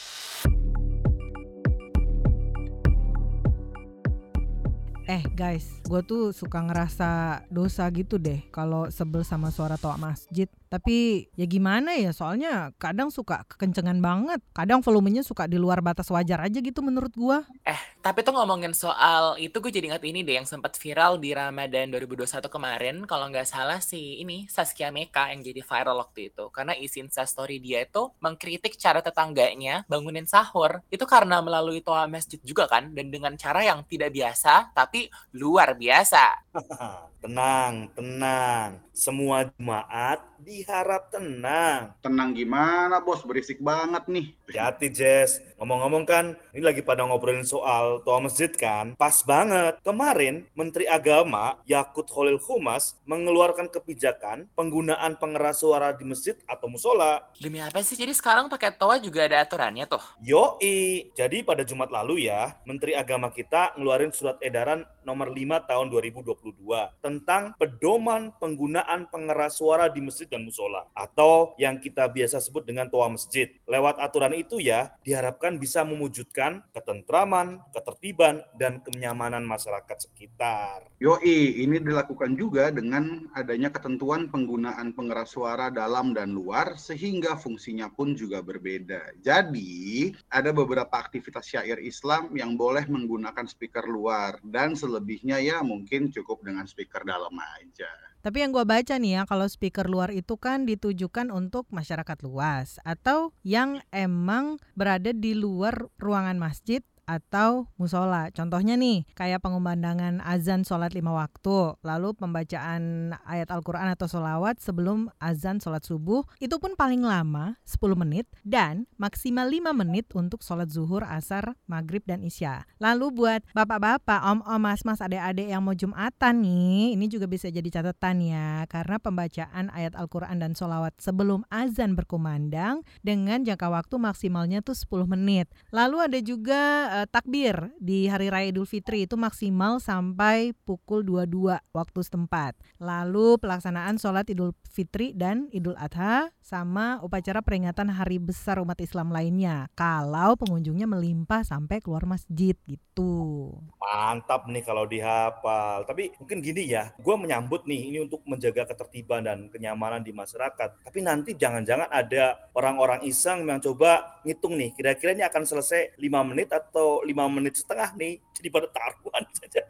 Eh 5.12 5.27
guys, 5.36 5.68
gue 5.84 6.00
tuh 6.08 6.32
suka 6.32 6.63
ngerasa 6.63 7.44
dosa 7.51 7.84
gitu 7.91 8.15
deh 8.15 8.48
kalau 8.48 8.88
sebel 8.88 9.27
sama 9.27 9.51
suara 9.51 9.75
toa 9.75 10.00
masjid. 10.00 10.48
Tapi 10.72 11.28
ya 11.36 11.44
gimana 11.51 12.00
ya, 12.00 12.16
soalnya 12.16 12.72
kadang 12.80 13.12
suka 13.12 13.44
kekencengan 13.44 14.00
banget. 14.00 14.40
Kadang 14.56 14.80
volumenya 14.80 15.20
suka 15.20 15.44
di 15.44 15.60
luar 15.60 15.84
batas 15.84 16.08
wajar 16.08 16.40
aja 16.40 16.63
gitu 16.63 16.80
menurut 16.80 17.12
gua. 17.12 17.44
Eh, 17.68 17.75
tapi 18.00 18.24
tuh 18.24 18.32
ngomongin 18.32 18.72
soal 18.72 19.36
itu 19.36 19.51
gue 19.60 19.68
jadi 19.68 19.92
ingat 19.92 20.04
ini 20.08 20.24
deh 20.24 20.40
yang 20.40 20.48
sempat 20.48 20.80
viral 20.80 21.20
di 21.20 21.36
Ramadan 21.36 21.92
2021 21.92 22.48
kemarin. 22.48 22.96
Kalau 23.04 23.28
nggak 23.28 23.44
salah 23.44 23.84
sih 23.84 24.24
ini 24.24 24.48
Saskia 24.48 24.96
Meka 24.96 25.36
yang 25.36 25.44
jadi 25.44 25.60
viral 25.60 26.00
waktu 26.00 26.32
itu. 26.32 26.48
Karena 26.56 26.72
isi 26.80 27.04
story 27.12 27.60
dia 27.60 27.84
itu 27.84 28.08
mengkritik 28.24 28.80
cara 28.80 29.04
tetangganya 29.04 29.84
bangunin 29.92 30.24
sahur. 30.24 30.80
Itu 30.88 31.04
karena 31.04 31.44
melalui 31.44 31.84
toa 31.84 32.08
masjid 32.08 32.40
juga 32.48 32.72
kan. 32.72 32.96
Dan 32.96 33.12
dengan 33.12 33.36
cara 33.36 33.60
yang 33.60 33.84
tidak 33.84 34.16
biasa, 34.16 34.72
tapi 34.72 35.12
luar 35.36 35.75
biasa. 35.75 36.24
tenang, 37.22 37.88
tenang. 37.94 38.82
Semua 38.92 39.48
jemaat 39.56 40.20
diharap 40.42 41.13
tenang. 41.13 41.94
Tenang 42.01 42.34
gimana 42.34 42.98
bos, 43.00 43.22
berisik 43.22 43.62
banget 43.62 44.10
nih. 44.10 44.34
Hati 44.51 44.92
Jess, 44.92 45.40
ngomong-ngomong 45.56 46.04
kan, 46.04 46.36
ini 46.51 46.66
lagi 46.66 46.82
pada 46.84 47.06
ngobrolin 47.06 47.46
soal 47.46 48.01
toa 48.04 48.20
masjid 48.20 48.50
kan, 48.51 48.98
pas 48.98 49.22
banget. 49.24 49.80
Kemarin 49.86 50.44
Menteri 50.58 50.90
Agama 50.90 51.62
Yakut 51.70 52.10
Holil 52.12 52.42
Humas 52.42 53.00
mengeluarkan 53.06 53.70
kebijakan 53.72 54.50
penggunaan 54.58 55.16
pengeras 55.22 55.63
suara 55.63 55.94
di 55.96 56.04
masjid 56.04 56.36
atau 56.50 56.68
musola. 56.68 57.22
Demi 57.38 57.62
apa 57.62 57.80
sih? 57.86 57.96
Jadi 57.96 58.12
sekarang 58.18 58.50
pakai 58.51 58.75
toa 58.75 58.98
juga 58.98 59.24
ada 59.30 59.46
aturannya 59.46 59.86
tuh? 59.88 60.04
Yoi, 60.25 61.13
jadi 61.16 61.46
pada 61.46 61.63
Jumat 61.63 61.94
lalu 61.94 62.28
ya, 62.28 62.60
Menteri 62.68 62.98
Agama 62.98 63.32
kita 63.32 63.78
ngeluarin 63.78 64.12
surat 64.12 64.42
edaran 64.42 64.84
nomor 65.06 65.32
5 65.32 65.70
tahun 65.70 65.88
2022 65.90 67.01
tentang 67.12 67.51
pedoman 67.60 68.32
penggunaan 68.39 69.12
pengeras 69.12 69.60
suara 69.60 69.91
di 69.91 70.00
masjid 70.00 70.32
dan 70.32 70.48
musola 70.48 70.88
atau 70.96 71.51
yang 71.60 71.75
kita 71.75 72.08
biasa 72.08 72.39
sebut 72.39 72.63
dengan 72.63 72.88
toa 72.88 73.12
masjid. 73.12 73.51
Lewat 73.68 74.00
aturan 74.00 74.32
itu 74.32 74.63
ya 74.63 74.96
diharapkan 75.03 75.60
bisa 75.60 75.84
mewujudkan 75.84 76.63
ketentraman, 76.72 77.60
ketertiban 77.75 78.39
dan 78.56 78.80
kenyamanan 78.80 79.44
masyarakat 79.44 80.08
sekitar. 80.08 80.88
Yoi, 81.03 81.68
ini 81.68 81.84
dilakukan 81.84 82.39
juga 82.39 82.72
dengan 82.72 83.27
adanya 83.36 83.68
ketentuan 83.68 84.32
penggunaan 84.32 84.96
pengeras 84.96 85.36
suara 85.36 85.68
dalam 85.68 86.15
dan 86.15 86.32
luar 86.32 86.80
sehingga 86.80 87.36
fungsinya 87.36 87.91
pun 87.91 88.15
juga 88.15 88.39
berbeda. 88.39 89.20
Jadi, 89.20 90.13
ada 90.32 90.56
beberapa 90.56 90.96
aktivitas 90.96 91.44
syair 91.51 91.82
Islam 91.84 92.32
yang 92.38 92.56
boleh 92.56 92.88
menggunakan 92.88 93.44
speaker 93.50 93.84
luar 93.84 94.39
dan 94.46 94.77
selebihnya 94.77 95.41
ya 95.44 95.60
mungkin 95.65 96.13
cukup 96.13 96.46
dengan 96.46 96.70
speaker 96.70 97.00
dalam 97.03 97.34
aja. 97.36 97.91
Tapi 98.22 98.46
yang 98.46 98.53
gue 98.53 98.62
baca 98.62 99.01
nih 99.01 99.17
ya, 99.17 99.22
kalau 99.25 99.50
speaker 99.50 99.89
luar 99.89 100.13
itu 100.13 100.38
kan 100.38 100.70
ditujukan 100.70 101.34
untuk 101.34 101.65
masyarakat 101.74 102.22
luas 102.22 102.77
atau 102.86 103.34
yang 103.41 103.81
emang 103.89 104.62
berada 104.77 105.10
di 105.10 105.34
luar 105.34 105.89
ruangan 105.98 106.38
masjid 106.38 106.86
atau 107.12 107.68
musola. 107.75 108.32
Contohnya 108.32 108.80
nih, 108.80 109.03
kayak 109.12 109.44
pengumandangan 109.44 110.24
azan 110.24 110.63
sholat 110.63 110.96
lima 110.96 111.12
waktu, 111.12 111.75
lalu 111.84 112.15
pembacaan 112.15 113.12
ayat 113.27 113.51
Al-Quran 113.51 113.91
atau 113.91 114.08
sholawat 114.08 114.63
sebelum 114.63 115.12
azan 115.20 115.60
sholat 115.60 115.84
subuh, 115.84 116.24
itu 116.39 116.56
pun 116.56 116.80
paling 116.80 117.03
lama 117.03 117.60
10 117.68 118.00
menit 118.00 118.24
dan 118.48 118.88
maksimal 118.96 119.51
5 119.51 119.75
menit 119.75 120.08
untuk 120.15 120.39
sholat 120.39 120.72
zuhur, 120.72 121.03
asar, 121.03 121.60
maghrib, 121.68 122.06
dan 122.08 122.24
isya. 122.24 122.63
Lalu 122.80 123.12
buat 123.12 123.41
bapak-bapak, 123.51 124.24
om-om, 124.24 124.62
mas-mas, 124.63 125.03
adik-adik 125.03 125.51
yang 125.51 125.60
mau 125.60 125.75
jumatan 125.75 126.39
nih, 126.39 126.96
ini 126.96 127.06
juga 127.12 127.27
bisa 127.27 127.51
jadi 127.51 127.68
catatan 127.68 128.24
ya, 128.24 128.63
karena 128.72 128.96
pembacaan 129.01 129.68
ayat 129.74 129.98
Al-Quran 130.00 130.39
dan 130.39 130.56
sholawat 130.56 130.96
sebelum 131.01 131.44
azan 131.51 131.98
berkumandang 131.98 132.86
dengan 133.01 133.44
jangka 133.44 133.68
waktu 133.68 133.96
maksimalnya 133.98 134.62
tuh 134.62 134.77
10 134.77 135.10
menit. 135.10 135.50
Lalu 135.74 135.98
ada 136.00 136.20
juga 136.22 136.62
uh, 137.00 137.00
takbir 137.08 137.72
di 137.77 138.10
hari 138.10 138.34
raya 138.34 138.50
Idul 138.50 138.65
Fitri 138.65 139.05
itu 139.05 139.15
maksimal 139.15 139.77
sampai 139.77 140.51
pukul 140.65 141.05
22 141.05 141.62
waktu 141.72 142.00
setempat. 142.01 142.58
Lalu 142.81 143.38
pelaksanaan 143.38 144.01
sholat 144.01 144.27
Idul 144.27 144.58
Fitri 144.67 145.13
dan 145.13 145.48
Idul 145.53 145.77
Adha 145.77 146.34
sama 146.41 147.00
upacara 147.05 147.39
peringatan 147.46 147.93
hari 147.93 148.17
besar 148.17 148.58
umat 148.60 148.81
Islam 148.81 149.13
lainnya. 149.13 149.70
Kalau 149.77 150.34
pengunjungnya 150.36 150.89
melimpah 150.89 151.46
sampai 151.46 151.79
keluar 151.79 152.03
masjid 152.10 152.58
gitu. 152.65 153.53
Mantap 153.77 154.50
nih 154.50 154.63
kalau 154.65 154.89
dihafal. 154.89 155.86
Tapi 155.86 156.12
mungkin 156.17 156.41
gini 156.41 156.72
ya, 156.72 156.91
gue 156.98 157.15
menyambut 157.15 157.70
nih 157.70 157.93
ini 157.93 157.98
untuk 158.03 158.25
menjaga 158.27 158.67
ketertiban 158.67 159.24
dan 159.24 159.48
kenyamanan 159.53 160.01
di 160.01 160.12
masyarakat. 160.12 160.84
Tapi 160.84 161.00
nanti 161.00 161.38
jangan-jangan 161.38 161.88
ada 161.88 162.50
orang-orang 162.58 163.05
iseng 163.05 163.46
yang 163.48 163.62
coba 163.62 164.22
ngitung 164.25 164.58
nih, 164.58 164.74
kira-kira 164.75 165.12
ini 165.13 165.24
akan 165.25 165.43
selesai 165.46 165.98
5 165.98 166.29
menit 166.29 166.50
atau 166.51 166.81
lima 167.06 167.26
menit 167.32 167.58
setengah 167.60 167.94
nih. 167.98 168.20
Jadi 168.36 168.48
pada 168.50 168.68
taruhan 168.70 169.24
saja. 169.40 169.62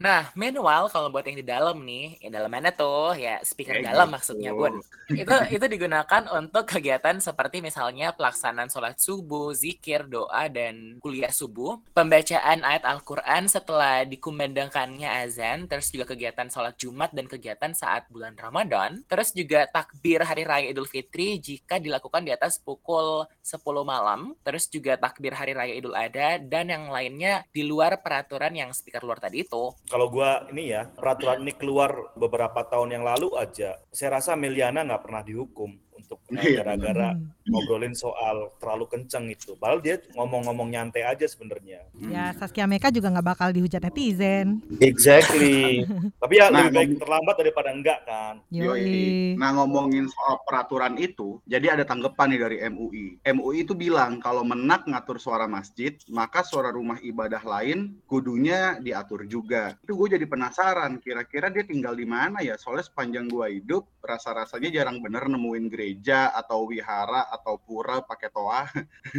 Nah, 0.00 0.32
meanwhile 0.32 0.88
kalau 0.88 1.12
buat 1.12 1.28
yang 1.28 1.36
di 1.36 1.44
dalam 1.44 1.76
nih, 1.84 2.16
yang 2.24 2.32
dalam 2.32 2.48
mana 2.48 2.72
tuh 2.72 3.12
ya 3.20 3.36
speaker 3.44 3.76
Kayak 3.76 3.92
dalam 3.92 4.08
gitu. 4.08 4.14
maksudnya 4.16 4.50
Bun. 4.56 4.80
Itu 5.12 5.36
itu 5.52 5.64
digunakan 5.68 6.22
untuk 6.40 6.64
kegiatan 6.64 7.20
seperti 7.20 7.60
misalnya 7.60 8.16
pelaksanaan 8.16 8.72
sholat 8.72 8.96
subuh, 8.96 9.52
zikir, 9.52 10.08
doa 10.08 10.48
dan 10.48 10.96
kuliah 11.04 11.28
subuh, 11.28 11.84
pembacaan 11.92 12.64
ayat 12.64 12.88
Al-Qur'an 12.88 13.44
setelah 13.44 14.08
dikumandangkannya 14.08 15.04
azan, 15.04 15.68
terus 15.68 15.92
juga 15.92 16.16
kegiatan 16.16 16.48
sholat 16.48 16.80
Jumat 16.80 17.12
dan 17.12 17.28
kegiatan 17.28 17.76
saat 17.76 18.08
bulan 18.08 18.32
Ramadan, 18.40 19.04
terus 19.04 19.36
juga 19.36 19.68
takbir 19.68 20.24
hari 20.24 20.48
raya 20.48 20.72
Idul 20.72 20.88
Fitri 20.88 21.36
jika 21.36 21.76
dilakukan 21.76 22.24
di 22.24 22.32
atas 22.32 22.56
pukul 22.56 23.28
10 23.44 23.60
malam, 23.84 24.32
terus 24.40 24.64
juga 24.72 24.96
takbir 24.96 25.36
hari 25.36 25.52
raya 25.52 25.76
Idul 25.76 25.92
Adha 25.92 26.40
dan 26.40 26.72
yang 26.72 26.88
lainnya 26.88 27.44
di 27.52 27.68
luar 27.68 28.00
peraturan 28.00 28.56
yang 28.56 28.72
speaker 28.72 29.04
luar 29.04 29.20
tadi 29.20 29.44
itu. 29.44 29.76
Kalau 29.90 30.06
gua 30.06 30.46
ini 30.54 30.70
ya, 30.70 30.86
peraturan 30.86 31.42
ini 31.42 31.50
keluar 31.58 32.14
beberapa 32.14 32.62
tahun 32.62 32.94
yang 32.94 33.02
lalu 33.02 33.34
aja. 33.34 33.74
Saya 33.90 34.22
rasa 34.22 34.38
Meliana 34.38 34.86
nggak 34.86 35.02
pernah 35.02 35.26
dihukum 35.26 35.89
untuk 36.00 36.18
Iya. 36.30 36.62
gara-gara 36.62 37.12
Hmm. 37.12 37.28
ngobrolin 37.44 37.92
soal 37.92 38.54
terlalu 38.56 38.86
kenceng 38.88 39.26
itu. 39.28 39.58
Padahal 39.58 39.82
dia 39.82 39.98
ngomong-ngomong 40.14 40.70
nyantai 40.70 41.02
aja 41.02 41.26
sebenarnya. 41.26 41.82
Ya 41.98 42.30
Saskia 42.32 42.64
Meka 42.64 42.88
juga 42.88 43.10
nggak 43.10 43.26
bakal 43.26 43.48
dihujat 43.50 43.82
netizen. 43.82 44.62
Exactly. 44.78 45.82
Tapi 46.22 46.34
ya 46.36 46.46
Nah, 46.48 46.66
lebih 46.66 46.74
baik 46.74 46.90
terlambat 46.98 47.34
daripada 47.36 47.68
enggak 47.70 48.00
kan. 48.04 48.34
Yoi. 48.48 49.34
Nah 49.34 49.50
ngomongin 49.52 50.06
soal 50.06 50.38
peraturan 50.42 50.94
itu, 50.96 51.42
jadi 51.44 51.74
ada 51.74 51.84
tanggapan 51.84 52.26
nih 52.30 52.40
dari 52.40 52.56
MUI. 52.64 53.06
MUI 53.26 53.58
itu 53.62 53.74
bilang 53.74 54.18
kalau 54.18 54.42
menak 54.42 54.86
ngatur 54.86 55.18
suara 55.18 55.44
masjid, 55.44 55.94
maka 56.06 56.42
suara 56.42 56.70
rumah 56.70 56.96
ibadah 57.00 57.42
lain 57.42 57.98
kudunya 58.06 58.78
diatur 58.78 59.26
juga. 59.26 59.74
Itu 59.82 59.94
gue 59.94 60.14
jadi 60.14 60.24
penasaran, 60.24 60.98
kira-kira 60.98 61.50
dia 61.50 61.62
tinggal 61.62 61.92
di 61.92 62.06
mana 62.06 62.38
ya? 62.40 62.54
Soalnya 62.54 62.86
sepanjang 62.86 63.26
gue 63.26 63.46
hidup, 63.58 63.90
rasa-rasanya 64.00 64.70
jarang 64.70 65.02
bener 65.02 65.26
nemuin 65.26 65.66
gereja 65.66 65.89
atau 66.34 66.68
wihara 66.68 67.26
atau 67.32 67.58
pura 67.58 68.04
pakai 68.04 68.28
toa. 68.30 68.68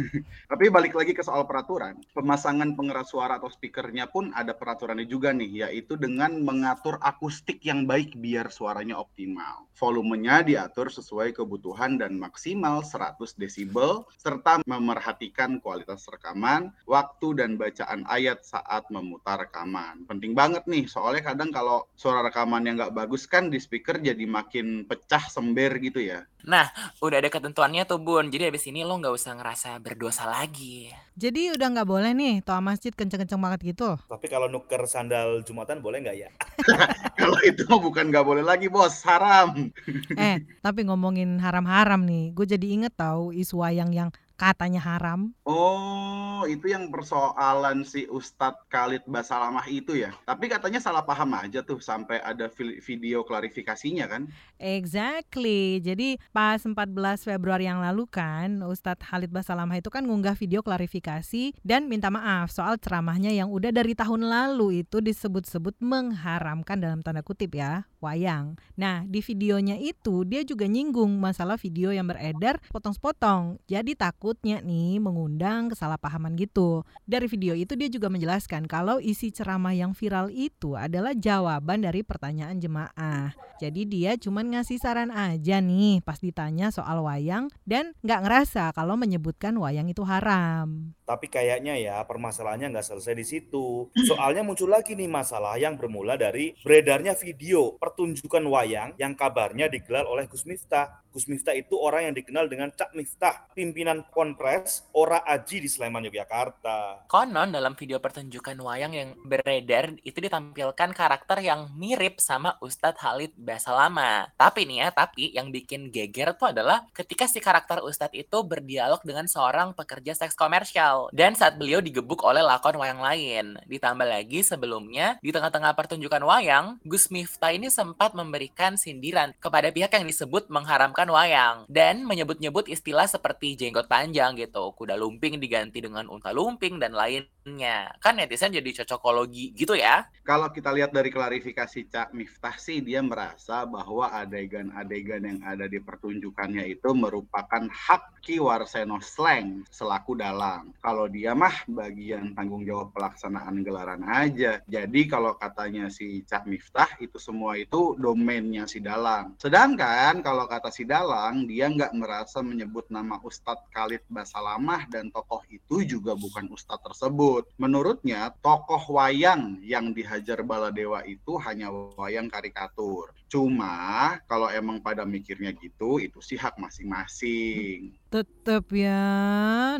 Tapi 0.50 0.64
balik 0.70 0.96
lagi 0.96 1.12
ke 1.12 1.20
soal 1.20 1.44
peraturan, 1.44 2.00
pemasangan 2.16 2.72
pengeras 2.78 3.12
suara 3.12 3.36
atau 3.36 3.50
speakernya 3.50 4.08
pun 4.08 4.30
ada 4.32 4.56
peraturannya 4.56 5.04
juga 5.04 5.34
nih, 5.34 5.66
yaitu 5.68 5.98
dengan 5.98 6.38
mengatur 6.40 6.96
akustik 7.02 7.60
yang 7.64 7.84
baik 7.84 8.16
biar 8.16 8.48
suaranya 8.52 8.98
optimal. 8.98 9.68
Volumenya 9.76 10.46
diatur 10.46 10.92
sesuai 10.92 11.34
kebutuhan 11.34 11.98
dan 11.98 12.20
maksimal 12.20 12.84
100 12.84 13.34
desibel, 13.34 14.06
serta 14.14 14.62
memerhatikan 14.68 15.58
kualitas 15.58 16.06
rekaman, 16.06 16.70
waktu 16.86 17.34
dan 17.34 17.58
bacaan 17.58 18.06
ayat 18.06 18.44
saat 18.46 18.86
memutar 18.92 19.42
rekaman. 19.42 20.04
Penting 20.06 20.36
banget 20.36 20.68
nih, 20.68 20.86
soalnya 20.86 21.34
kadang 21.34 21.50
kalau 21.50 21.88
suara 21.96 22.22
rekaman 22.22 22.68
yang 22.68 22.76
nggak 22.78 22.94
bagus 22.94 23.26
kan 23.26 23.50
di 23.50 23.58
speaker 23.58 23.98
jadi 23.98 24.22
makin 24.28 24.84
pecah 24.86 25.24
sember 25.26 25.72
gitu 25.80 26.04
ya. 26.04 26.22
Nah, 26.42 26.61
udah 27.00 27.16
ada 27.22 27.30
ketentuannya 27.32 27.82
tuh 27.86 28.02
Bun. 28.02 28.28
Jadi 28.28 28.52
habis 28.52 28.64
ini 28.68 28.82
lo 28.82 28.98
nggak 28.98 29.14
usah 29.14 29.38
ngerasa 29.38 29.80
berdosa 29.80 30.28
lagi. 30.28 30.90
Jadi 31.12 31.52
udah 31.52 31.66
nggak 31.76 31.88
boleh 31.88 32.16
nih 32.16 32.40
toa 32.40 32.64
masjid 32.64 32.88
kenceng-kenceng 32.88 33.36
banget 33.36 33.76
gitu. 33.76 34.00
Tapi 34.08 34.26
kalau 34.32 34.48
nuker 34.48 34.80
sandal 34.88 35.44
Jumatan 35.44 35.84
boleh 35.84 36.00
nggak 36.00 36.16
ya? 36.16 36.30
Kalau 37.20 37.38
itu 37.44 37.68
bukan 37.68 38.08
nggak 38.08 38.24
boleh 38.24 38.40
lagi 38.40 38.66
bos, 38.72 39.04
haram. 39.04 39.70
Eh, 40.16 40.42
tapi 40.64 40.88
ngomongin 40.88 41.38
haram-haram 41.38 42.02
nih, 42.02 42.32
gue 42.32 42.46
jadi 42.48 42.66
inget 42.66 42.96
tahu 42.96 43.30
isu 43.30 43.60
wayang 43.60 43.92
yang 43.92 44.08
katanya 44.42 44.82
haram. 44.82 45.30
Oh, 45.46 46.42
itu 46.50 46.74
yang 46.74 46.90
persoalan 46.90 47.86
si 47.86 48.10
Ustadz 48.10 48.66
Khalid 48.66 49.06
Basalamah 49.06 49.62
itu 49.70 49.94
ya. 49.94 50.10
Tapi 50.26 50.50
katanya 50.50 50.82
salah 50.82 51.06
paham 51.06 51.30
aja 51.38 51.62
tuh 51.62 51.78
sampai 51.78 52.18
ada 52.18 52.50
vi- 52.50 52.82
video 52.82 53.22
klarifikasinya 53.22 54.10
kan. 54.10 54.26
Exactly. 54.58 55.78
Jadi 55.78 56.18
pas 56.34 56.58
14 56.58 56.74
Februari 57.22 57.70
yang 57.70 57.78
lalu 57.78 58.10
kan, 58.10 58.66
Ustadz 58.66 59.06
Khalid 59.06 59.30
Basalamah 59.30 59.78
itu 59.78 59.94
kan 59.94 60.02
ngunggah 60.02 60.34
video 60.34 60.58
klarifikasi 60.66 61.54
dan 61.62 61.86
minta 61.86 62.10
maaf 62.10 62.50
soal 62.50 62.74
ceramahnya 62.82 63.30
yang 63.30 63.46
udah 63.46 63.70
dari 63.70 63.94
tahun 63.94 64.26
lalu 64.26 64.82
itu 64.82 64.98
disebut-sebut 64.98 65.78
mengharamkan 65.78 66.82
dalam 66.82 66.98
tanda 67.06 67.22
kutip 67.22 67.54
ya, 67.54 67.86
wayang. 68.02 68.58
Nah, 68.74 69.06
di 69.06 69.22
videonya 69.22 69.78
itu 69.78 70.26
dia 70.26 70.42
juga 70.42 70.66
nyinggung 70.66 71.14
masalah 71.22 71.54
video 71.54 71.94
yang 71.94 72.10
beredar 72.10 72.58
potong-sepotong. 72.74 73.62
Jadi 73.70 73.94
takutnya 74.32 74.64
nih 74.64 74.96
mengundang 74.96 75.68
kesalahpahaman 75.68 76.32
gitu. 76.40 76.88
Dari 77.04 77.28
video 77.28 77.52
itu 77.52 77.76
dia 77.76 77.92
juga 77.92 78.08
menjelaskan 78.08 78.64
kalau 78.64 78.96
isi 78.96 79.28
ceramah 79.28 79.76
yang 79.76 79.92
viral 79.92 80.32
itu 80.32 80.72
adalah 80.72 81.12
jawaban 81.12 81.84
dari 81.84 82.00
pertanyaan 82.00 82.56
jemaah. 82.56 83.36
Jadi 83.60 83.84
dia 83.84 84.16
cuman 84.16 84.56
ngasih 84.56 84.80
saran 84.80 85.12
aja 85.12 85.60
nih 85.60 86.00
pas 86.00 86.16
ditanya 86.16 86.72
soal 86.72 87.04
wayang 87.04 87.52
dan 87.68 87.92
nggak 88.00 88.24
ngerasa 88.24 88.72
kalau 88.72 88.96
menyebutkan 88.96 89.52
wayang 89.60 89.92
itu 89.92 90.00
haram. 90.00 90.96
Tapi 91.12 91.28
kayaknya 91.28 91.76
ya 91.76 92.00
permasalahannya 92.08 92.72
nggak 92.72 92.88
selesai 92.88 93.12
di 93.12 93.26
situ. 93.28 93.92
Soalnya 94.08 94.40
muncul 94.40 94.72
lagi 94.72 94.96
nih 94.96 95.12
masalah 95.12 95.60
yang 95.60 95.76
bermula 95.76 96.16
dari 96.16 96.56
beredarnya 96.64 97.12
video 97.12 97.76
pertunjukan 97.76 98.40
wayang 98.48 98.96
yang 98.96 99.12
kabarnya 99.12 99.68
digelar 99.68 100.08
oleh 100.08 100.24
Gus 100.24 100.48
Miftah. 100.48 101.04
Gus 101.12 101.28
Miftah 101.28 101.52
itu 101.52 101.76
orang 101.76 102.08
yang 102.08 102.14
dikenal 102.16 102.48
dengan 102.48 102.72
Cak 102.72 102.96
Miftah, 102.96 103.52
pimpinan 103.52 104.08
Konpres 104.08 104.88
Ora 104.96 105.20
Aji 105.28 105.60
di 105.60 105.68
Sleman, 105.68 106.08
Yogyakarta. 106.08 107.04
Konon 107.04 107.52
dalam 107.52 107.76
video 107.76 108.00
pertunjukan 108.00 108.56
wayang 108.56 108.96
yang 108.96 109.10
beredar 109.20 109.92
itu 110.00 110.18
ditampilkan 110.24 110.96
karakter 110.96 111.44
yang 111.44 111.68
mirip 111.76 112.16
sama 112.16 112.56
Ustadz 112.64 112.96
Khalid 112.96 113.36
Basalama. 113.36 114.32
Tapi 114.40 114.64
nih 114.64 114.78
ya, 114.86 114.88
tapi 114.88 115.36
yang 115.36 115.52
bikin 115.52 115.92
geger 115.92 116.32
tuh 116.32 116.56
adalah 116.56 116.88
ketika 116.96 117.28
si 117.28 117.44
karakter 117.44 117.84
Ustadz 117.84 118.16
itu 118.16 118.38
berdialog 118.40 119.04
dengan 119.04 119.28
seorang 119.28 119.76
pekerja 119.76 120.16
seks 120.16 120.32
komersial. 120.32 121.01
Dan 121.10 121.34
saat 121.34 121.58
beliau 121.58 121.82
digebuk 121.82 122.22
oleh 122.22 122.44
lakon 122.44 122.78
wayang 122.78 123.02
lain. 123.02 123.58
Ditambah 123.66 124.06
lagi 124.06 124.46
sebelumnya, 124.46 125.18
di 125.18 125.34
tengah-tengah 125.34 125.74
pertunjukan 125.74 126.22
wayang, 126.22 126.78
Gus 126.86 127.10
Miftah 127.10 127.50
ini 127.50 127.66
sempat 127.66 128.14
memberikan 128.14 128.78
sindiran 128.78 129.34
kepada 129.42 129.74
pihak 129.74 129.90
yang 129.90 130.06
disebut 130.06 130.46
mengharamkan 130.52 131.10
wayang. 131.10 131.66
Dan 131.66 132.06
menyebut-nyebut 132.06 132.70
istilah 132.70 133.10
seperti 133.10 133.58
jenggot 133.58 133.90
panjang 133.90 134.38
gitu, 134.38 134.70
kuda 134.78 134.94
lumping 134.94 135.42
diganti 135.42 135.82
dengan 135.82 136.06
unta 136.06 136.30
lumping, 136.30 136.78
dan 136.78 136.94
lainnya. 137.42 137.90
Kan 137.98 138.16
netizen 138.18 138.54
jadi 138.54 138.70
cocokologi 138.82 139.50
gitu 139.54 139.74
ya. 139.74 140.06
Kalau 140.22 140.54
kita 140.54 140.70
lihat 140.70 140.94
dari 140.94 141.10
klarifikasi 141.10 141.90
Cak 141.90 142.14
Miftah 142.14 142.54
sih, 142.54 142.78
dia 142.78 143.02
merasa 143.02 143.66
bahwa 143.66 144.06
adegan-adegan 144.14 145.26
yang 145.26 145.40
ada 145.42 145.66
di 145.66 145.82
pertunjukannya 145.82 146.78
itu 146.78 146.94
merupakan 146.94 147.66
hak 147.66 148.22
Ki 148.22 148.38
Warseno 148.38 149.02
Slang 149.02 149.66
selaku 149.66 150.14
dalang. 150.14 150.70
Kalau 150.78 151.10
dia 151.10 151.34
mah 151.34 151.66
bagian 151.66 152.38
tanggung 152.38 152.62
jawab 152.62 152.94
pelaksanaan 152.94 153.66
gelaran 153.66 154.06
aja. 154.06 154.62
Jadi 154.70 155.10
kalau 155.10 155.34
katanya 155.34 155.90
si 155.90 156.22
Cak 156.22 156.46
Miftah 156.46 156.86
itu 157.02 157.18
semua 157.18 157.58
itu 157.58 157.98
domainnya 157.98 158.70
si 158.70 158.78
dalang. 158.78 159.34
Sedangkan 159.42 160.22
kalau 160.22 160.46
kata 160.46 160.70
si 160.70 160.86
dalang 160.86 161.50
dia 161.50 161.66
nggak 161.66 161.98
merasa 161.98 162.38
menyebut 162.46 162.86
nama 162.94 163.18
Ustadz 163.26 163.66
Khalid 163.74 164.06
Basalamah 164.06 164.86
dan 164.86 165.10
tokoh 165.10 165.42
itu 165.50 165.82
juga 165.82 166.14
bukan 166.14 166.46
Ustadz 166.46 166.86
tersebut. 166.86 167.31
Menurutnya 167.56 168.34
tokoh 168.42 168.82
wayang 168.98 169.62
yang 169.64 169.94
dihajar 169.94 170.42
Baladewa 170.42 171.06
itu 171.06 171.38
hanya 171.40 171.70
wayang 171.96 172.28
karikatur. 172.28 173.14
Cuma 173.30 174.18
kalau 174.28 174.50
emang 174.52 174.82
pada 174.82 175.06
mikirnya 175.06 175.54
gitu 175.56 176.02
itu 176.02 176.18
sih 176.20 176.36
hak 176.36 176.60
masing-masing. 176.60 178.01
Tetep 178.12 178.68
ya 178.76 179.00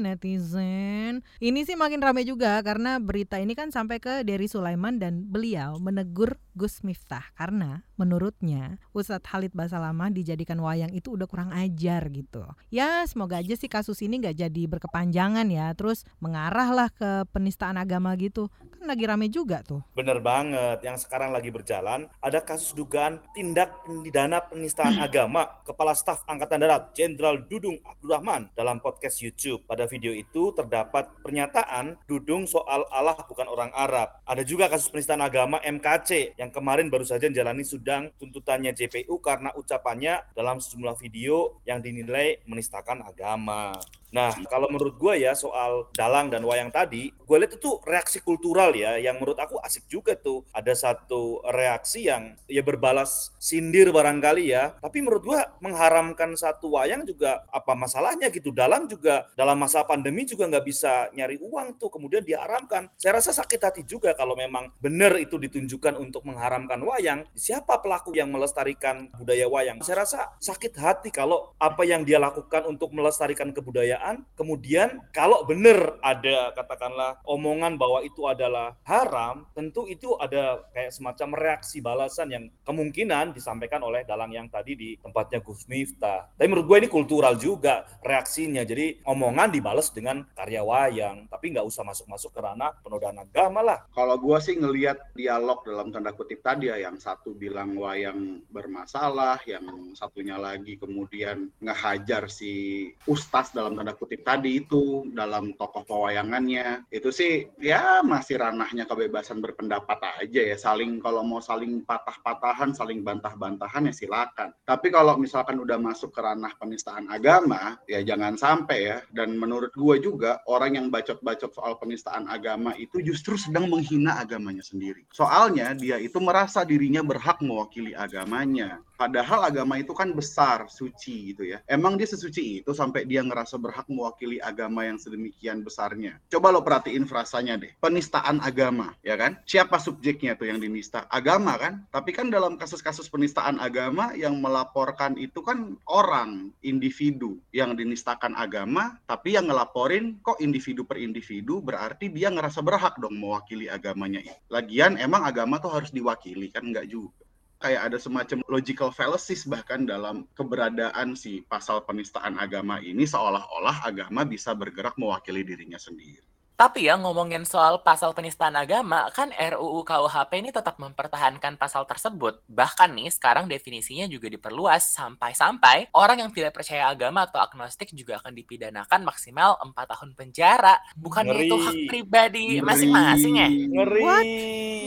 netizen. 0.00 1.20
Ini 1.36 1.68
sih 1.68 1.76
makin 1.76 2.00
ramai 2.00 2.24
juga 2.24 2.56
karena 2.64 2.96
berita 2.96 3.36
ini 3.36 3.52
kan 3.52 3.68
sampai 3.68 4.00
ke 4.00 4.24
Dery 4.24 4.48
Sulaiman 4.48 4.96
dan 4.96 5.28
beliau 5.28 5.76
menegur 5.76 6.40
Gus 6.56 6.80
Miftah 6.80 7.28
karena 7.36 7.84
menurutnya 8.00 8.80
Ustadz 8.96 9.28
Khalid 9.28 9.52
Basalamah 9.52 10.08
dijadikan 10.08 10.56
wayang 10.64 10.96
itu 10.96 11.12
udah 11.12 11.28
kurang 11.28 11.52
ajar 11.52 12.08
gitu. 12.08 12.40
Ya 12.72 13.04
semoga 13.04 13.36
aja 13.36 13.52
sih 13.52 13.68
kasus 13.68 14.00
ini 14.00 14.24
nggak 14.24 14.48
jadi 14.48 14.62
berkepanjangan 14.64 15.52
ya 15.52 15.68
terus 15.76 16.08
mengarah 16.16 16.72
lah 16.72 16.88
ke 16.88 17.28
penistaan 17.36 17.76
agama 17.76 18.16
gitu. 18.16 18.48
Kan 18.80 18.88
lagi 18.88 19.04
rame 19.04 19.28
juga 19.28 19.60
tuh. 19.60 19.84
Bener 19.92 20.24
banget, 20.24 20.80
yang 20.80 20.96
sekarang 20.96 21.36
lagi 21.36 21.52
berjalan 21.52 22.08
ada 22.24 22.40
kasus 22.40 22.72
dugaan 22.72 23.20
tindak 23.36 23.76
pidana 23.84 24.40
penistaan 24.40 24.96
agama 25.04 25.60
Kepala 25.68 25.92
Staf 25.92 26.24
Angkatan 26.24 26.64
Darat 26.64 26.96
Jenderal 26.96 27.44
Dudung 27.44 27.76
Abdurrahman 27.84 28.21
dalam 28.54 28.78
podcast 28.78 29.18
YouTube. 29.18 29.66
Pada 29.66 29.90
video 29.90 30.14
itu 30.14 30.54
terdapat 30.54 31.10
pernyataan 31.26 31.98
Dudung 32.06 32.46
soal 32.46 32.86
Allah 32.88 33.18
bukan 33.26 33.50
orang 33.50 33.74
Arab. 33.74 34.22
Ada 34.22 34.46
juga 34.46 34.70
kasus 34.70 34.88
penistaan 34.88 35.20
agama 35.20 35.58
MKC 35.58 36.38
yang 36.38 36.54
kemarin 36.54 36.86
baru 36.86 37.02
saja 37.02 37.26
menjalani 37.26 37.66
sidang 37.66 38.14
tuntutannya 38.22 38.70
JPU 38.70 39.18
karena 39.18 39.50
ucapannya 39.58 40.22
dalam 40.38 40.62
sejumlah 40.62 40.94
video 41.02 41.58
yang 41.66 41.82
dinilai 41.82 42.38
menistakan 42.46 43.02
agama. 43.02 43.74
Nah, 44.12 44.36
kalau 44.44 44.68
menurut 44.68 45.00
gue 45.00 45.24
ya 45.24 45.32
soal 45.32 45.88
dalang 45.96 46.28
dan 46.28 46.44
wayang 46.44 46.68
tadi, 46.68 47.08
gue 47.08 47.36
lihat 47.40 47.56
itu 47.56 47.80
reaksi 47.88 48.20
kultural 48.20 48.76
ya, 48.76 49.00
yang 49.00 49.16
menurut 49.16 49.40
aku 49.40 49.56
asik 49.64 49.88
juga 49.88 50.12
tuh. 50.12 50.44
Ada 50.52 50.76
satu 50.76 51.40
reaksi 51.48 52.12
yang 52.12 52.36
ya 52.44 52.60
berbalas 52.60 53.32
sindir 53.40 53.88
barangkali 53.88 54.52
ya, 54.52 54.76
tapi 54.84 55.00
menurut 55.00 55.24
gue 55.24 55.40
mengharamkan 55.64 56.36
satu 56.36 56.76
wayang 56.76 57.08
juga 57.08 57.48
apa 57.48 57.72
masalahnya 57.72 58.28
gitu. 58.28 58.52
Dalang 58.52 58.84
juga 58.84 59.32
dalam 59.32 59.56
masa 59.56 59.80
pandemi 59.88 60.28
juga 60.28 60.44
nggak 60.44 60.64
bisa 60.68 61.08
nyari 61.16 61.40
uang 61.40 61.80
tuh, 61.80 61.88
kemudian 61.88 62.20
diharamkan. 62.20 62.92
Saya 63.00 63.16
rasa 63.16 63.32
sakit 63.32 63.60
hati 63.64 63.82
juga 63.88 64.12
kalau 64.12 64.36
memang 64.36 64.68
benar 64.76 65.16
itu 65.16 65.40
ditunjukkan 65.40 65.96
untuk 65.96 66.28
mengharamkan 66.28 66.84
wayang. 66.84 67.24
Siapa 67.32 67.80
pelaku 67.80 68.12
yang 68.12 68.28
melestarikan 68.28 69.08
budaya 69.16 69.48
wayang? 69.48 69.80
Saya 69.80 70.04
rasa 70.04 70.36
sakit 70.36 70.76
hati 70.76 71.08
kalau 71.08 71.56
apa 71.56 71.80
yang 71.88 72.04
dia 72.04 72.20
lakukan 72.20 72.68
untuk 72.68 72.92
melestarikan 72.92 73.56
kebudayaan 73.56 74.01
kemudian 74.34 74.98
kalau 75.14 75.46
benar 75.46 75.98
ada 76.02 76.50
katakanlah 76.58 77.22
omongan 77.22 77.78
bahwa 77.78 78.02
itu 78.02 78.26
adalah 78.26 78.74
haram, 78.82 79.46
tentu 79.54 79.86
itu 79.86 80.18
ada 80.18 80.62
kayak 80.74 80.92
semacam 80.92 81.28
reaksi 81.38 81.78
balasan 81.78 82.28
yang 82.30 82.44
kemungkinan 82.66 83.30
disampaikan 83.32 83.80
oleh 83.86 84.02
dalang 84.02 84.34
yang 84.34 84.50
tadi 84.50 84.74
di 84.74 84.90
tempatnya 84.98 85.38
Gus 85.40 85.66
Miftah. 85.70 86.28
Tapi 86.34 86.46
menurut 86.50 86.66
gue 86.66 86.78
ini 86.86 86.88
kultural 86.90 87.38
juga 87.38 87.86
reaksinya. 88.02 88.66
Jadi 88.66 89.02
omongan 89.06 89.54
dibalas 89.54 89.94
dengan 89.94 90.26
karya 90.34 90.62
wayang, 90.66 91.30
tapi 91.30 91.54
nggak 91.54 91.66
usah 91.66 91.86
masuk-masuk 91.86 92.30
ke 92.34 92.40
ranah 92.42 92.74
penodaan 92.82 93.22
agama 93.22 93.60
lah. 93.62 93.78
Kalau 93.94 94.16
gue 94.18 94.38
sih 94.42 94.58
ngelihat 94.58 95.14
dialog 95.14 95.62
dalam 95.62 95.94
tanda 95.94 96.10
kutip 96.10 96.42
tadi 96.42 96.68
ya, 96.68 96.82
yang 96.82 96.98
satu 96.98 97.36
bilang 97.36 97.78
wayang 97.78 98.42
bermasalah, 98.50 99.38
yang 99.46 99.94
satunya 99.94 100.36
lagi 100.40 100.76
kemudian 100.76 101.52
ngehajar 101.62 102.26
si 102.26 102.90
ustaz 103.06 103.52
dalam 103.54 103.76
tanda 103.76 103.91
kutip 103.94 104.24
tadi 104.26 104.64
itu 104.64 105.06
dalam 105.12 105.54
tokoh 105.56 105.84
pewayangannya. 105.86 106.88
Itu 106.88 107.12
sih 107.14 107.48
ya 107.60 108.00
masih 108.04 108.40
ranahnya 108.40 108.88
kebebasan 108.88 109.38
berpendapat 109.38 110.22
aja 110.22 110.42
ya. 110.52 110.56
Saling 110.58 110.98
kalau 110.98 111.22
mau 111.22 111.40
saling 111.40 111.84
patah-patahan 111.84 112.74
saling 112.76 113.04
bantah-bantahan 113.06 113.88
ya 113.88 113.94
silakan. 113.94 114.52
Tapi 114.64 114.88
kalau 114.90 115.16
misalkan 115.16 115.60
udah 115.60 115.76
masuk 115.78 116.12
ke 116.14 116.20
ranah 116.20 116.52
penistaan 116.58 117.08
agama 117.08 117.78
ya 117.86 118.02
jangan 118.02 118.34
sampai 118.36 118.78
ya. 118.88 118.96
Dan 119.12 119.36
menurut 119.36 119.74
gue 119.74 119.96
juga 120.02 120.42
orang 120.48 120.78
yang 120.78 120.86
bacot-bacot 120.92 121.52
soal 121.54 121.76
penistaan 121.80 122.26
agama 122.28 122.74
itu 122.76 123.00
justru 123.04 123.36
sedang 123.36 123.68
menghina 123.68 124.18
agamanya 124.18 124.62
sendiri. 124.62 125.04
Soalnya 125.12 125.74
dia 125.76 125.98
itu 125.98 126.18
merasa 126.18 126.62
dirinya 126.62 127.00
berhak 127.02 127.42
mewakili 127.42 127.92
agamanya. 127.92 128.80
Padahal 128.96 129.50
agama 129.50 129.82
itu 129.82 129.90
kan 129.90 130.14
besar 130.14 130.70
suci 130.70 131.34
gitu 131.34 131.42
ya. 131.42 131.58
Emang 131.66 131.98
dia 131.98 132.06
sesuci 132.06 132.62
itu 132.62 132.70
sampai 132.70 133.02
dia 133.02 133.18
ngerasa 133.26 133.58
berhak 133.58 133.81
mewakili 133.90 134.38
agama 134.38 134.86
yang 134.86 135.00
sedemikian 135.00 135.64
besarnya. 135.64 136.18
Coba 136.28 136.54
lo 136.54 136.60
perhatiin 136.62 137.08
frasanya 137.08 137.58
deh. 137.58 137.72
Penistaan 137.78 138.38
agama, 138.44 138.94
ya 139.02 139.18
kan? 139.18 139.40
Siapa 139.48 139.80
subjeknya 139.80 140.38
tuh 140.38 140.50
yang 140.50 140.62
dinista? 140.62 141.08
Agama 141.08 141.56
kan? 141.58 141.86
Tapi 141.90 142.10
kan 142.14 142.28
dalam 142.28 142.60
kasus-kasus 142.60 143.08
penistaan 143.08 143.58
agama 143.58 144.14
yang 144.14 144.38
melaporkan 144.38 145.18
itu 145.18 145.42
kan 145.42 145.74
orang, 145.88 146.54
individu 146.62 147.40
yang 147.50 147.74
dinistakan 147.74 148.36
agama, 148.38 149.00
tapi 149.08 149.34
yang 149.34 149.48
ngelaporin 149.50 150.20
kok 150.22 150.38
individu 150.38 150.86
per 150.86 151.00
individu 151.00 151.58
berarti 151.58 152.12
dia 152.12 152.30
ngerasa 152.30 152.60
berhak 152.60 152.98
dong 153.00 153.18
mewakili 153.18 153.66
agamanya. 153.66 154.22
Lagian 154.52 154.98
emang 155.00 155.26
agama 155.26 155.58
tuh 155.58 155.72
harus 155.72 155.90
diwakili 155.90 156.52
kan? 156.52 156.62
Enggak 156.62 156.86
juga 156.88 157.22
kayak 157.62 157.94
ada 157.94 157.98
semacam 158.02 158.42
logical 158.50 158.90
fallacies 158.90 159.46
bahkan 159.46 159.86
dalam 159.86 160.26
keberadaan 160.34 161.14
si 161.14 161.46
pasal 161.46 161.86
penistaan 161.86 162.34
agama 162.42 162.82
ini 162.82 163.06
seolah-olah 163.06 163.86
agama 163.86 164.26
bisa 164.26 164.50
bergerak 164.58 164.98
mewakili 164.98 165.46
dirinya 165.46 165.78
sendiri. 165.78 166.32
Tapi 166.52 166.86
ya 166.86 166.94
ngomongin 166.94 167.42
soal 167.42 167.82
pasal 167.82 168.14
penistaan 168.14 168.54
agama, 168.54 169.10
kan 169.10 169.34
RUU 169.34 169.82
KUHP 169.82 170.46
ini 170.46 170.54
tetap 170.54 170.78
mempertahankan 170.78 171.58
pasal 171.58 171.88
tersebut. 171.90 172.38
Bahkan 172.46 172.92
nih 172.92 173.10
sekarang 173.10 173.50
definisinya 173.50 174.06
juga 174.06 174.30
diperluas 174.30 174.94
sampai-sampai 174.94 175.90
orang 175.90 176.22
yang 176.22 176.30
tidak 176.30 176.54
percaya 176.54 176.86
agama 176.86 177.26
atau 177.26 177.42
agnostik 177.42 177.90
juga 177.90 178.22
akan 178.22 178.30
dipidanakan 178.36 179.00
maksimal 179.02 179.58
4 179.58 179.74
tahun 179.74 180.10
penjara. 180.14 180.78
Bukan 180.94 181.34
itu 181.34 181.56
hak 181.56 181.76
pribadi 181.90 182.62
masing-masing 182.62 183.34
ya? 183.42 183.48
Ngeri. 183.50 184.02
What? 184.06 184.26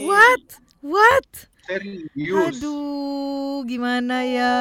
What? 0.08 0.44
What? 0.80 1.28
Serius. 1.66 2.62
Aduh, 2.62 3.66
gimana 3.66 4.22
ya? 4.22 4.54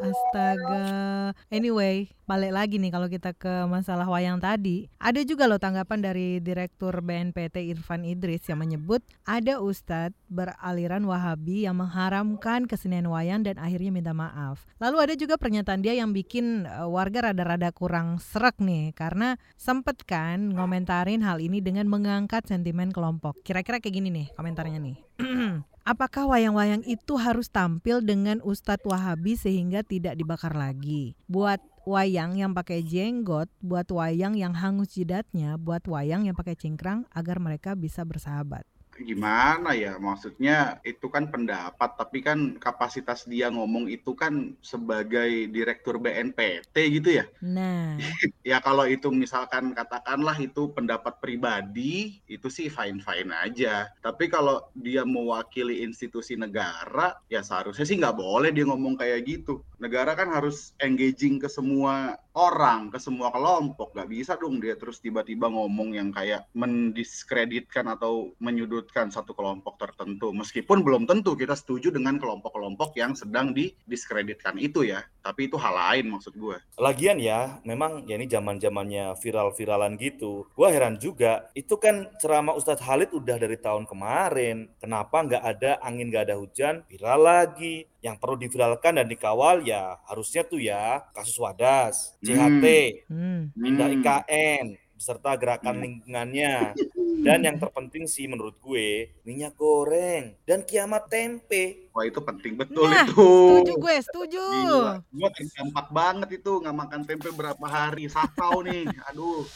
Astaga. 0.00 1.36
Anyway, 1.52 2.08
balik 2.24 2.56
lagi 2.56 2.80
nih 2.80 2.88
kalau 2.88 3.12
kita 3.12 3.36
ke 3.36 3.68
masalah 3.68 4.08
wayang 4.08 4.40
tadi. 4.40 4.88
Ada 4.96 5.28
juga 5.28 5.44
loh 5.44 5.60
tanggapan 5.60 6.00
dari 6.00 6.40
Direktur 6.40 7.04
BNPT 7.04 7.68
Irfan 7.76 8.08
Idris 8.08 8.48
yang 8.48 8.64
menyebut 8.64 9.04
ada 9.28 9.60
ustadz 9.60 10.16
beraliran 10.32 11.04
Wahabi 11.04 11.68
yang 11.68 11.76
mengharamkan 11.76 12.64
kesenian 12.64 13.12
wayang 13.12 13.44
dan 13.44 13.60
akhirnya 13.60 13.92
minta 13.92 14.16
maaf. 14.16 14.64
Lalu 14.80 14.96
ada 15.04 15.14
juga 15.20 15.36
pernyataan 15.36 15.84
dia 15.84 15.92
yang 15.92 16.16
bikin 16.16 16.64
uh, 16.64 16.88
warga 16.88 17.28
rada-rada 17.28 17.68
kurang 17.76 18.16
serak 18.16 18.56
nih 18.56 18.96
karena 18.96 19.36
sempet 19.60 20.00
kan 20.08 20.56
ngomentarin 20.56 21.20
hal 21.20 21.36
ini 21.44 21.60
dengan 21.60 21.84
mengangkat 21.92 22.48
sentimen 22.48 22.88
kelompok. 22.88 23.44
Kira-kira 23.44 23.84
kayak 23.84 23.92
gini 24.00 24.08
nih 24.08 24.26
komentarnya 24.32 24.80
nih. 24.80 24.96
Apakah 25.82 26.30
wayang-wayang 26.30 26.86
itu 26.86 27.18
harus 27.18 27.50
tampil 27.50 28.06
dengan 28.06 28.38
Ustadz 28.38 28.86
Wahabi 28.86 29.34
sehingga 29.34 29.82
tidak 29.82 30.14
dibakar 30.14 30.54
lagi? 30.54 31.18
Buat 31.26 31.58
wayang 31.82 32.38
yang 32.38 32.54
pakai 32.54 32.86
jenggot, 32.86 33.50
buat 33.58 33.90
wayang 33.90 34.38
yang 34.38 34.54
hangus 34.54 34.94
jidatnya, 34.94 35.58
buat 35.58 35.82
wayang 35.90 36.30
yang 36.30 36.38
pakai 36.38 36.54
cingkrang 36.54 37.02
agar 37.10 37.42
mereka 37.42 37.74
bisa 37.74 38.06
bersahabat. 38.06 38.62
Gimana 39.00 39.72
ya? 39.72 39.96
Maksudnya 39.96 40.80
itu 40.84 41.08
kan 41.08 41.32
pendapat 41.32 41.96
tapi 41.96 42.20
kan 42.20 42.56
kapasitas 42.60 43.24
dia 43.24 43.48
ngomong 43.48 43.88
itu 43.88 44.12
kan 44.12 44.52
sebagai 44.60 45.48
direktur 45.48 45.96
BNPT 45.96 46.76
gitu 47.00 47.08
ya? 47.22 47.24
Nah, 47.40 47.96
ya 48.50 48.60
kalau 48.60 48.84
itu 48.84 49.08
misalkan 49.08 49.72
katakanlah 49.72 50.36
itu 50.40 50.70
pendapat 50.76 51.18
pribadi 51.22 52.20
itu 52.28 52.48
sih 52.52 52.68
fine 52.68 53.00
fine 53.00 53.32
aja. 53.32 53.88
Tapi 54.04 54.28
kalau 54.28 54.60
dia 54.76 55.02
mewakili 55.08 55.80
institusi 55.84 56.36
negara 56.36 57.16
ya 57.32 57.40
seharusnya 57.40 57.88
sih 57.88 57.96
nggak 57.96 58.16
boleh 58.16 58.50
dia 58.52 58.68
ngomong 58.68 59.00
kayak 59.00 59.24
gitu. 59.24 59.64
Negara 59.80 60.14
kan 60.14 60.30
harus 60.30 60.76
engaging 60.78 61.42
ke 61.42 61.48
semua 61.50 62.14
orang 62.32 62.88
ke 62.92 62.98
semua 63.00 63.32
kelompok. 63.32 63.92
Nggak 63.96 64.10
bisa 64.10 64.32
dong 64.36 64.60
dia 64.60 64.76
terus 64.78 65.00
tiba-tiba 65.00 65.48
ngomong 65.48 65.96
yang 65.96 66.08
kayak 66.12 66.48
mendiskreditkan 66.56 67.88
atau 67.92 68.32
menyudutkan 68.82 69.14
satu 69.14 69.30
kelompok 69.30 69.78
tertentu 69.78 70.34
meskipun 70.34 70.82
belum 70.82 71.06
tentu 71.06 71.38
kita 71.38 71.54
setuju 71.54 71.94
dengan 71.94 72.18
kelompok-kelompok 72.18 72.98
yang 72.98 73.14
sedang 73.14 73.54
didiskreditkan 73.54 74.58
itu 74.58 74.82
ya 74.82 75.06
tapi 75.22 75.46
itu 75.46 75.54
hal 75.54 75.70
lain 75.70 76.10
maksud 76.10 76.34
gue 76.34 76.58
Lagian 76.82 77.22
ya, 77.22 77.62
memang 77.62 78.02
ya 78.10 78.18
ini 78.18 78.26
zaman 78.26 78.58
zamannya 78.58 79.14
viral-viralan 79.22 79.94
gitu. 80.00 80.50
Gua 80.56 80.72
heran 80.72 80.98
juga, 80.98 81.52
itu 81.54 81.78
kan 81.78 82.10
ceramah 82.18 82.58
Ustadz 82.58 82.82
Halid 82.82 83.14
udah 83.14 83.38
dari 83.38 83.54
tahun 83.54 83.86
kemarin. 83.86 84.72
Kenapa 84.82 85.22
nggak 85.22 85.44
ada 85.46 85.78
angin 85.84 86.10
nggak 86.10 86.26
ada 86.26 86.36
hujan, 86.40 86.82
viral 86.90 87.22
lagi. 87.22 87.86
Yang 88.02 88.16
perlu 88.18 88.34
diviralkan 88.34 88.98
dan 88.98 89.06
dikawal 89.06 89.62
ya 89.62 89.94
harusnya 90.10 90.42
tuh 90.42 90.58
ya 90.58 91.06
kasus 91.14 91.38
Wadas, 91.38 92.18
CHT, 92.18 92.64
hmm. 93.06 93.54
pindah 93.54 93.88
Hmm. 93.92 93.96
IKN, 94.02 94.64
beserta 95.02 95.34
gerakan 95.34 95.74
Hmm. 95.74 95.82
lingkungannya. 95.82 96.54
Dan 97.26 97.38
yang 97.42 97.54
terpenting 97.54 98.06
sih 98.06 98.26
menurut 98.26 98.58
gue, 98.58 99.10
minyak 99.22 99.54
goreng 99.54 100.34
dan 100.42 100.62
kiamat 100.62 101.06
tempe. 101.06 101.86
wah 101.90 102.02
itu 102.02 102.18
penting 102.18 102.56
betul 102.56 102.82
Nah, 102.82 103.04
itu 103.04 103.22
setuju 103.22 103.72
gue, 103.78 103.94
setuju. 104.00 104.42
Gila, 104.42 104.94
gue 105.04 105.28
terdampak 105.30 105.86
banget 105.92 106.28
itu 106.38 106.50
nggak 106.56 106.76
makan 106.76 107.00
tempe 107.02 107.28
berapa 107.30 107.62
hari, 107.62 108.06
sakau 108.06 108.62
nih, 108.62 108.86
aduh. 109.06 109.46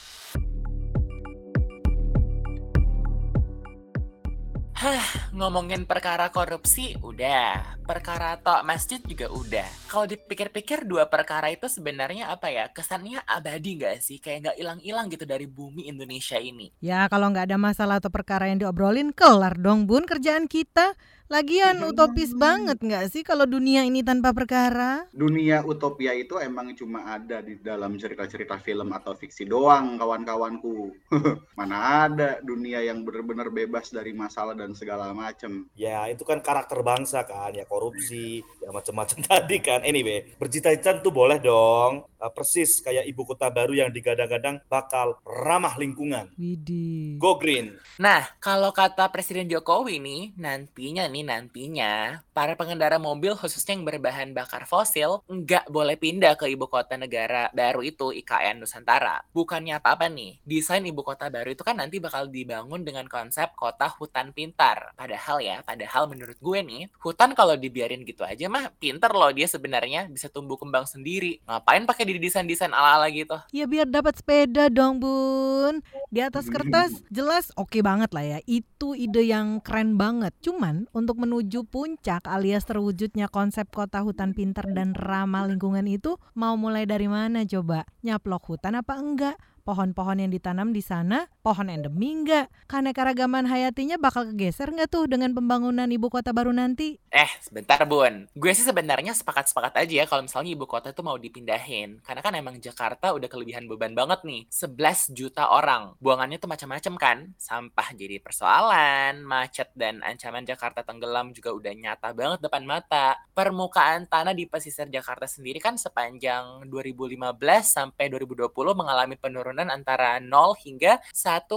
Ngomongin 5.32 5.88
perkara 5.88 6.28
korupsi 6.28 7.00
udah, 7.00 7.80
perkara 7.88 8.36
tok 8.36 8.60
masjid 8.60 9.00
juga 9.00 9.32
udah. 9.32 9.64
Kalau 9.88 10.04
dipikir-pikir 10.04 10.84
dua 10.84 11.08
perkara 11.08 11.48
itu 11.48 11.64
sebenarnya 11.64 12.28
apa 12.28 12.52
ya? 12.52 12.68
Kesannya 12.68 13.24
abadi 13.24 13.80
nggak 13.80 14.04
sih? 14.04 14.20
Kayak 14.20 14.52
nggak 14.52 14.56
hilang-hilang 14.60 15.06
gitu 15.08 15.24
dari 15.24 15.48
bumi 15.48 15.88
Indonesia 15.88 16.36
ini. 16.36 16.76
Ya 16.84 17.08
kalau 17.08 17.32
nggak 17.32 17.48
ada 17.48 17.56
masalah 17.56 18.04
atau 18.04 18.12
perkara 18.12 18.52
yang 18.52 18.60
diobrolin, 18.60 19.16
kelar 19.16 19.56
dong 19.56 19.88
bun 19.88 20.04
kerjaan 20.04 20.44
kita. 20.44 20.92
Lagian 21.26 21.82
utopis 21.82 22.30
banget 22.38 22.78
nggak 22.78 23.10
sih 23.10 23.26
kalau 23.26 23.50
dunia 23.50 23.82
ini 23.82 24.06
tanpa 24.06 24.30
perkara? 24.30 25.10
Dunia 25.10 25.66
utopia 25.66 26.14
itu 26.14 26.38
emang 26.38 26.70
cuma 26.78 27.02
ada 27.02 27.42
di 27.42 27.58
dalam 27.58 27.98
cerita-cerita 27.98 28.62
film 28.62 28.94
atau 28.94 29.10
fiksi 29.18 29.42
doang, 29.42 29.98
kawan-kawanku. 29.98 30.94
Mana 31.58 32.06
ada 32.06 32.38
dunia 32.46 32.78
yang 32.78 33.02
benar-benar 33.02 33.50
bebas 33.50 33.90
dari 33.90 34.14
masalah 34.14 34.54
dan 34.54 34.70
segala 34.78 35.10
macem. 35.10 35.66
Ya 35.74 36.06
itu 36.06 36.22
kan 36.22 36.38
karakter 36.38 36.78
bangsa 36.86 37.26
kan, 37.26 37.50
ya 37.58 37.66
korupsi, 37.66 38.46
ya 38.62 38.70
macam-macam 38.70 39.18
tadi 39.26 39.58
kan. 39.58 39.82
Anyway, 39.82 40.30
bercita-cita 40.38 41.02
tuh 41.02 41.10
boleh 41.10 41.42
dong. 41.42 42.06
Uh, 42.22 42.30
persis 42.30 42.78
kayak 42.86 43.02
ibu 43.02 43.26
kota 43.26 43.50
baru 43.50 43.74
yang 43.74 43.90
digadang-gadang 43.90 44.62
bakal 44.70 45.18
ramah 45.26 45.74
lingkungan. 45.74 46.30
Widih. 46.38 47.18
Go 47.18 47.34
green. 47.34 47.74
Nah, 47.98 48.30
kalau 48.38 48.70
kata 48.70 49.10
Presiden 49.10 49.50
Jokowi 49.50 49.98
nih, 49.98 50.22
nantinya 50.38 51.10
nih 51.10 51.15
nantinya 51.22 52.24
para 52.34 52.58
pengendara 52.58 52.98
mobil 52.98 53.32
khususnya 53.38 53.78
yang 53.78 53.86
berbahan 53.86 54.34
bakar 54.34 54.66
fosil 54.66 55.22
nggak 55.30 55.70
boleh 55.70 55.94
pindah 55.94 56.34
ke 56.34 56.50
ibu 56.50 56.66
kota 56.66 56.98
negara 56.98 57.52
baru 57.54 57.84
itu 57.86 58.10
IKN 58.10 58.64
Nusantara. 58.64 59.22
Bukannya 59.30 59.78
apa-apa 59.78 60.10
nih, 60.10 60.42
desain 60.42 60.82
ibu 60.82 61.04
kota 61.06 61.30
baru 61.30 61.54
itu 61.54 61.62
kan 61.62 61.78
nanti 61.78 62.02
bakal 62.02 62.26
dibangun 62.26 62.82
dengan 62.82 63.06
konsep 63.06 63.54
kota 63.54 63.86
hutan 63.94 64.34
pintar. 64.34 64.96
Padahal 64.98 65.38
ya, 65.38 65.62
padahal 65.62 66.10
menurut 66.10 66.40
gue 66.42 66.58
nih, 66.66 66.82
hutan 66.98 67.36
kalau 67.38 67.54
dibiarin 67.54 68.02
gitu 68.02 68.26
aja 68.26 68.50
mah 68.50 68.74
pinter 68.82 69.12
loh 69.12 69.30
dia 69.30 69.46
sebenarnya 69.46 70.10
bisa 70.10 70.26
tumbuh 70.26 70.58
kembang 70.58 70.88
sendiri. 70.90 71.38
Ngapain 71.46 71.86
pakai 71.86 72.04
didesain-desain 72.10 72.74
ala-ala 72.74 73.06
gitu? 73.14 73.38
Ya 73.54 73.70
biar 73.70 73.86
dapat 73.86 74.18
sepeda 74.18 74.66
dong 74.66 74.98
bun. 74.98 75.84
Di 76.10 76.24
atas 76.24 76.50
kertas 76.50 76.90
jelas 77.16 77.54
oke 77.54 77.78
banget 77.84 78.10
lah 78.10 78.24
ya. 78.26 78.38
Itu 78.50 78.98
ide 78.98 79.22
yang 79.22 79.62
keren 79.62 79.94
banget. 79.94 80.34
Cuman 80.42 80.90
untuk 80.90 81.05
menuju 81.14 81.62
puncak 81.70 82.26
alias 82.26 82.66
terwujudnya 82.66 83.30
konsep 83.30 83.70
kota 83.70 84.02
hutan 84.02 84.34
pintar 84.34 84.66
dan 84.74 84.98
ramah 84.98 85.46
lingkungan 85.46 85.86
itu 85.86 86.18
mau 86.34 86.58
mulai 86.58 86.82
dari 86.90 87.06
mana 87.06 87.46
coba? 87.46 87.86
Nyaplok 88.02 88.42
hutan 88.50 88.82
apa 88.82 88.98
enggak? 88.98 89.38
Pohon-pohon 89.66 90.22
yang 90.22 90.30
ditanam 90.30 90.70
di 90.70 90.78
sana, 90.78 91.26
pohon 91.42 91.66
endemi 91.66 92.14
enggak? 92.14 92.46
Keanekaragaman 92.70 93.50
hayatinya 93.50 93.98
bakal 93.98 94.30
kegeser 94.30 94.70
nggak 94.70 94.86
tuh 94.86 95.10
dengan 95.10 95.34
pembangunan 95.34 95.90
ibu 95.90 96.06
kota 96.06 96.30
baru 96.30 96.54
nanti? 96.54 97.02
Eh, 97.10 97.26
sebentar 97.42 97.82
Bun. 97.82 98.30
Gue 98.38 98.54
sih 98.54 98.62
sebenarnya 98.62 99.10
sepakat-sepakat 99.10 99.74
aja 99.82 99.94
ya 99.98 100.06
kalau 100.06 100.22
misalnya 100.22 100.54
ibu 100.54 100.70
kota 100.70 100.94
itu 100.94 101.02
mau 101.02 101.18
dipindahin. 101.18 101.98
Karena 102.06 102.22
kan 102.22 102.38
emang 102.38 102.62
Jakarta 102.62 103.10
udah 103.10 103.26
kelebihan 103.26 103.66
beban 103.66 103.90
banget 103.90 104.22
nih. 104.22 104.46
11 104.54 105.10
juta 105.10 105.50
orang. 105.50 105.98
Buangannya 105.98 106.38
tuh 106.38 106.46
macam-macam 106.46 106.94
kan. 106.94 107.18
Sampah 107.34 107.90
jadi 107.98 108.22
persoalan, 108.22 109.26
macet 109.26 109.74
dan 109.74 109.98
ancaman 110.06 110.46
Jakarta 110.46 110.86
tenggelam 110.86 111.34
juga 111.34 111.50
udah 111.50 111.74
nyata 111.74 112.14
banget 112.14 112.38
depan 112.38 112.62
mata. 112.62 113.18
Permukaan 113.34 114.06
tanah 114.06 114.30
di 114.30 114.46
pesisir 114.46 114.86
Jakarta 114.86 115.26
sendiri 115.26 115.58
kan 115.58 115.74
sepanjang 115.74 116.70
2015 116.70 117.26
sampai 117.66 118.06
2020 118.14 118.54
mengalami 118.78 119.18
penurunan 119.18 119.55
antara 119.64 120.20
0 120.20 120.52
hingga 120.60 121.00
1,8 121.16 121.56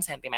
cm. 0.00 0.36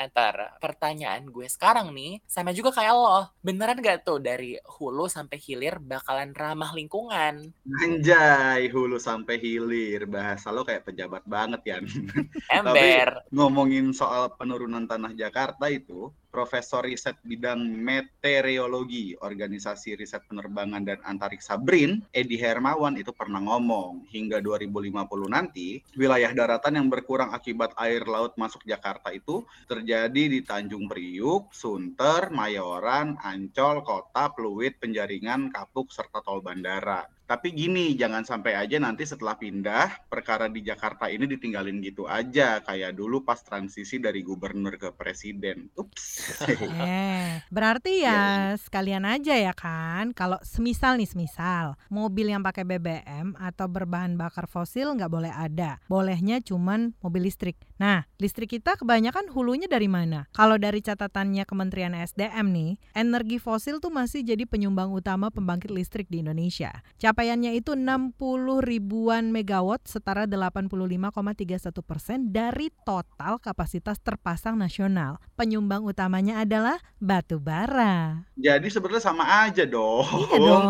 Pertanyaan 0.59 1.23
gue 1.31 1.47
sekarang 1.47 1.95
nih, 1.95 2.19
sama 2.27 2.51
juga 2.51 2.75
kayak 2.75 2.95
lo. 2.95 3.31
Beneran 3.47 3.79
gak 3.79 4.03
tuh 4.03 4.19
dari 4.19 4.59
hulu 4.67 5.07
sampai 5.07 5.39
hilir 5.39 5.79
bakalan 5.79 6.35
ramah 6.35 6.75
lingkungan? 6.75 7.55
Anjay, 7.87 8.67
hulu 8.75 8.99
sampai 8.99 9.39
hilir. 9.39 10.11
Bahasa 10.11 10.51
lo 10.51 10.67
kayak 10.67 10.91
pejabat 10.91 11.23
banget 11.23 11.63
ya. 11.63 11.77
Ember. 12.59 13.23
Ngomongin 13.31 13.95
soal 13.95 14.35
penurunan 14.35 14.85
tanah 14.91 15.15
Jakarta 15.15 15.71
itu, 15.71 16.11
Profesor 16.37 16.85
Riset 16.85 17.17
Bidang 17.25 17.65
Meteorologi 17.65 19.17
Organisasi 19.17 19.97
Riset 19.97 20.21
Penerbangan 20.29 20.85
dan 20.85 21.01
Antariksa 21.01 21.57
BRIN, 21.57 22.05
Edi 22.13 22.37
Hermawan 22.37 23.01
itu 23.01 23.09
pernah 23.17 23.41
ngomong, 23.41 24.05
hingga 24.13 24.45
2050 24.45 25.33
nanti, 25.33 25.81
wilayah 25.97 26.37
daratan 26.37 26.77
yang 26.77 26.93
berkurang 26.93 27.33
akibat 27.33 27.73
air 27.81 28.05
laut 28.05 28.37
masuk 28.37 28.69
Jakarta 28.69 29.17
itu 29.17 29.49
terjadi 29.65 30.29
di 30.29 30.45
Tanjung 30.45 30.93
Priuk, 30.93 31.49
Sunter, 31.57 32.29
Mayoran, 32.29 33.17
Ancol, 33.25 33.81
Kota, 33.81 34.29
Pluit, 34.37 34.77
Penjaringan, 34.77 35.49
Kapuk, 35.49 35.89
serta 35.89 36.21
Tol 36.21 36.45
Bandara. 36.45 37.16
Tapi 37.27 37.51
gini, 37.51 37.99
jangan 37.99 38.23
sampai 38.23 38.55
aja 38.55 38.79
nanti 38.79 39.03
setelah 39.03 39.35
pindah, 39.35 40.07
perkara 40.07 40.47
di 40.47 40.63
Jakarta 40.63 41.11
ini 41.11 41.27
ditinggalin 41.27 41.83
gitu 41.83 42.07
aja, 42.07 42.63
kayak 42.63 42.95
dulu 42.95 43.27
pas 43.27 43.43
transisi 43.43 43.99
dari 43.99 44.23
gubernur 44.23 44.79
ke 44.79 44.95
presiden. 44.95 45.67
Ups. 45.75 46.39
Eh, 46.47 47.43
berarti 47.57 48.07
ya 48.07 48.55
sekalian 48.55 49.03
aja 49.03 49.35
ya 49.35 49.51
kan. 49.51 50.15
Kalau 50.15 50.39
semisal 50.47 50.95
nih, 51.03 51.11
semisal 51.11 51.75
mobil 51.91 52.31
yang 52.31 52.47
pakai 52.47 52.63
BBM 52.63 53.35
atau 53.35 53.67
berbahan 53.67 54.15
bakar 54.15 54.47
fosil 54.47 54.95
nggak 54.95 55.11
boleh 55.11 55.35
ada. 55.35 55.83
Bolehnya 55.91 56.39
cuman 56.39 56.95
mobil 57.03 57.27
listrik. 57.27 57.59
Nah, 57.77 58.09
listrik 58.17 58.57
kita 58.57 58.81
kebanyakan 58.81 59.29
hulunya 59.37 59.69
dari 59.69 59.85
mana? 59.85 60.25
Kalau 60.33 60.57
dari 60.57 60.81
catatannya 60.81 61.45
Kementerian 61.45 61.93
SDM 61.93 62.49
nih, 62.49 62.73
energi 62.97 63.37
fosil 63.37 63.85
tuh 63.85 63.93
masih 63.93 64.25
jadi 64.25 64.49
penyumbang 64.49 64.89
utama 64.97 65.29
pembangkit 65.29 65.69
listrik 65.69 66.09
di 66.09 66.25
Indonesia. 66.25 66.81
Capaiannya 66.97 67.53
itu 67.53 67.77
60 67.77 68.17
ribuan 68.65 69.29
megawatt 69.29 69.85
setara 69.85 70.25
85,31 70.25 71.85
persen 71.85 72.33
dari 72.33 72.73
total 72.89 73.37
kapasitas 73.37 74.01
terpasang 74.01 74.57
nasional. 74.57 75.21
Penyumbang 75.37 75.85
utamanya 75.85 76.41
adalah 76.41 76.81
batu 76.97 77.37
bara. 77.37 78.25
Jadi 78.41 78.73
sebenarnya 78.73 79.05
sama 79.05 79.45
aja 79.45 79.69
dong. 79.69 80.09
Iya 80.33 80.39
dong. 80.41 80.65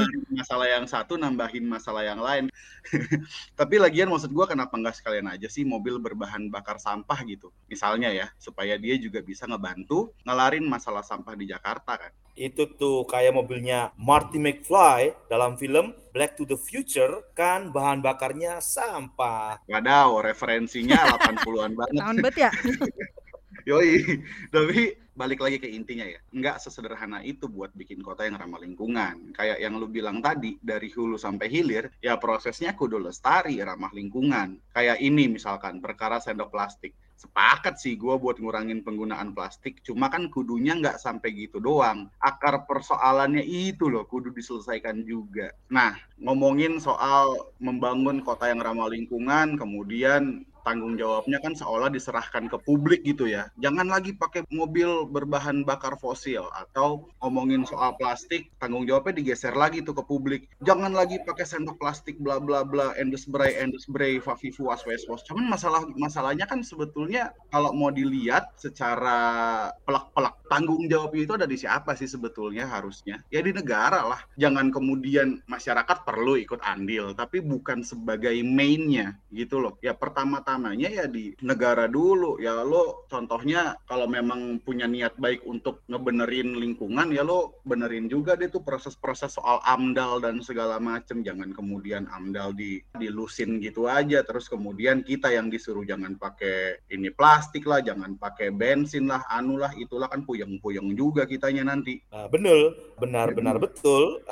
Masalah 0.38 0.70
yang 0.70 0.86
satu 0.86 1.18
nambahin 1.18 1.66
masalah 1.66 2.06
yang 2.06 2.22
lain. 2.22 2.46
Tapi 3.58 3.74
lagian 3.82 4.06
maksud 4.06 4.30
gua 4.30 4.46
kenapa 4.46 4.78
nggak 4.78 5.02
sekalian 5.02 5.26
aja 5.26 5.50
sih 5.50 5.66
mobil 5.66 5.98
berbahan 5.98 6.43
bakar 6.48 6.80
sampah 6.80 7.20
gitu. 7.28 7.52
Misalnya 7.68 8.10
ya, 8.10 8.26
supaya 8.40 8.76
dia 8.80 8.96
juga 8.96 9.20
bisa 9.20 9.44
ngebantu 9.44 10.12
ngelarin 10.24 10.64
masalah 10.64 11.04
sampah 11.04 11.36
di 11.36 11.48
Jakarta 11.48 11.96
kan. 11.96 12.12
Itu 12.34 12.66
tuh 12.74 13.06
kayak 13.06 13.36
mobilnya 13.36 13.94
Marty 13.94 14.42
McFly 14.42 15.30
dalam 15.30 15.54
film 15.54 15.94
Black 16.10 16.34
to 16.34 16.46
the 16.46 16.58
Future 16.58 17.30
kan 17.34 17.70
bahan 17.70 18.02
bakarnya 18.02 18.58
sampah. 18.58 19.62
Wadaw, 19.70 20.22
referensinya 20.22 20.98
80-an 21.18 21.72
banget. 21.78 21.94
Tahun 21.98 22.16
bet 22.22 22.36
ya. 22.38 22.50
Yoi, 23.62 24.02
tapi 24.54 24.98
balik 25.14 25.38
lagi 25.38 25.62
ke 25.62 25.70
intinya 25.70 26.02
ya, 26.02 26.18
nggak 26.34 26.58
sesederhana 26.58 27.22
itu 27.22 27.46
buat 27.46 27.70
bikin 27.78 28.02
kota 28.02 28.26
yang 28.26 28.34
ramah 28.34 28.58
lingkungan. 28.58 29.30
Kayak 29.30 29.62
yang 29.62 29.78
lu 29.78 29.86
bilang 29.86 30.18
tadi, 30.18 30.58
dari 30.58 30.90
hulu 30.90 31.14
sampai 31.14 31.46
hilir, 31.46 31.86
ya 32.02 32.18
prosesnya 32.18 32.74
kudu 32.74 32.98
lestari, 32.98 33.62
ramah 33.62 33.94
lingkungan. 33.94 34.58
Kayak 34.74 34.98
ini 34.98 35.30
misalkan, 35.30 35.78
perkara 35.78 36.18
sendok 36.18 36.50
plastik. 36.50 36.98
Sepakat 37.14 37.78
sih 37.78 37.94
gue 37.94 38.18
buat 38.18 38.42
ngurangin 38.42 38.82
penggunaan 38.82 39.32
plastik, 39.32 39.80
cuma 39.86 40.10
kan 40.10 40.28
kudunya 40.28 40.74
nggak 40.74 40.98
sampai 40.98 41.30
gitu 41.46 41.62
doang. 41.62 42.10
Akar 42.18 42.66
persoalannya 42.66 43.46
itu 43.46 43.86
loh, 43.86 44.04
kudu 44.04 44.34
diselesaikan 44.34 45.06
juga. 45.06 45.54
Nah, 45.70 45.94
ngomongin 46.18 46.82
soal 46.82 47.54
membangun 47.62 48.18
kota 48.20 48.50
yang 48.50 48.60
ramah 48.60 48.90
lingkungan, 48.90 49.54
kemudian 49.56 50.42
tanggung 50.64 50.96
jawabnya 50.96 51.38
kan 51.44 51.52
seolah 51.52 51.92
diserahkan 51.92 52.48
ke 52.48 52.56
publik 52.64 53.04
gitu 53.04 53.28
ya. 53.28 53.52
Jangan 53.60 53.86
lagi 53.92 54.16
pakai 54.16 54.48
mobil 54.48 55.04
berbahan 55.06 55.62
bakar 55.62 55.94
fosil 56.00 56.48
atau 56.56 57.06
ngomongin 57.20 57.68
soal 57.68 57.94
plastik, 58.00 58.48
tanggung 58.56 58.88
jawabnya 58.88 59.20
digeser 59.20 59.52
lagi 59.52 59.84
tuh 59.84 59.92
ke 59.92 60.02
publik. 60.02 60.48
Jangan 60.64 60.96
lagi 60.96 61.20
pakai 61.22 61.44
sendok 61.44 61.76
plastik 61.76 62.16
bla 62.18 62.40
bla 62.40 62.64
bla 62.64 62.96
endes 62.96 63.28
bray 63.28 63.60
endes 63.60 63.84
bray 63.86 64.18
fafifu 64.18 64.72
asweswos. 64.72 65.22
Cuman 65.28 65.52
masalah 65.52 65.84
masalahnya 65.94 66.48
kan 66.48 66.64
sebetulnya 66.64 67.36
kalau 67.52 67.76
mau 67.76 67.92
dilihat 67.92 68.56
secara 68.56 69.68
pelak-pelak 69.84 70.40
tanggung 70.48 70.88
jawab 70.88 71.12
itu 71.12 71.36
ada 71.36 71.44
di 71.44 71.60
siapa 71.60 71.92
sih 71.92 72.08
sebetulnya 72.08 72.64
harusnya? 72.64 73.20
Ya 73.28 73.44
di 73.44 73.52
negara 73.52 74.00
lah. 74.08 74.20
Jangan 74.40 74.72
kemudian 74.72 75.44
masyarakat 75.44 76.08
perlu 76.08 76.40
ikut 76.40 76.64
andil, 76.64 77.12
tapi 77.12 77.44
bukan 77.44 77.84
sebagai 77.84 78.32
mainnya 78.40 79.20
gitu 79.28 79.60
loh. 79.60 79.76
Ya 79.84 79.92
pertama-tama 79.92 80.53
utamanya 80.54 80.86
ya 81.02 81.06
di 81.10 81.34
negara 81.42 81.90
dulu. 81.90 82.38
Ya 82.38 82.62
lo 82.62 83.10
contohnya 83.10 83.74
kalau 83.90 84.06
memang 84.06 84.62
punya 84.62 84.86
niat 84.86 85.18
baik 85.18 85.42
untuk 85.42 85.82
ngebenerin 85.90 86.54
lingkungan 86.54 87.10
ya 87.10 87.26
lo 87.26 87.58
benerin 87.66 88.06
juga 88.06 88.38
deh 88.38 88.46
tuh 88.46 88.62
proses-proses 88.62 89.34
soal 89.34 89.58
amdal 89.66 90.22
dan 90.22 90.38
segala 90.46 90.78
macem. 90.78 91.26
Jangan 91.26 91.50
kemudian 91.50 92.06
amdal 92.06 92.54
di 92.54 92.78
dilusin 92.94 93.58
gitu 93.58 93.90
aja. 93.90 94.22
Terus 94.22 94.46
kemudian 94.46 95.02
kita 95.02 95.34
yang 95.34 95.50
disuruh 95.50 95.82
jangan 95.82 96.14
pakai 96.14 96.86
ini 96.94 97.10
plastik 97.10 97.66
lah 97.66 97.82
jangan 97.82 98.14
pakai 98.14 98.54
bensin 98.54 99.10
lah 99.10 99.26
anu 99.26 99.58
lah 99.58 99.74
itulah 99.74 100.06
kan 100.06 100.22
puyeng-puyeng 100.22 100.94
juga 100.94 101.26
kitanya 101.26 101.66
nanti. 101.66 101.98
Nah, 102.14 102.30
bener. 102.30 102.94
Benar 102.94 103.34
benar 103.34 103.58
betul 103.58 104.22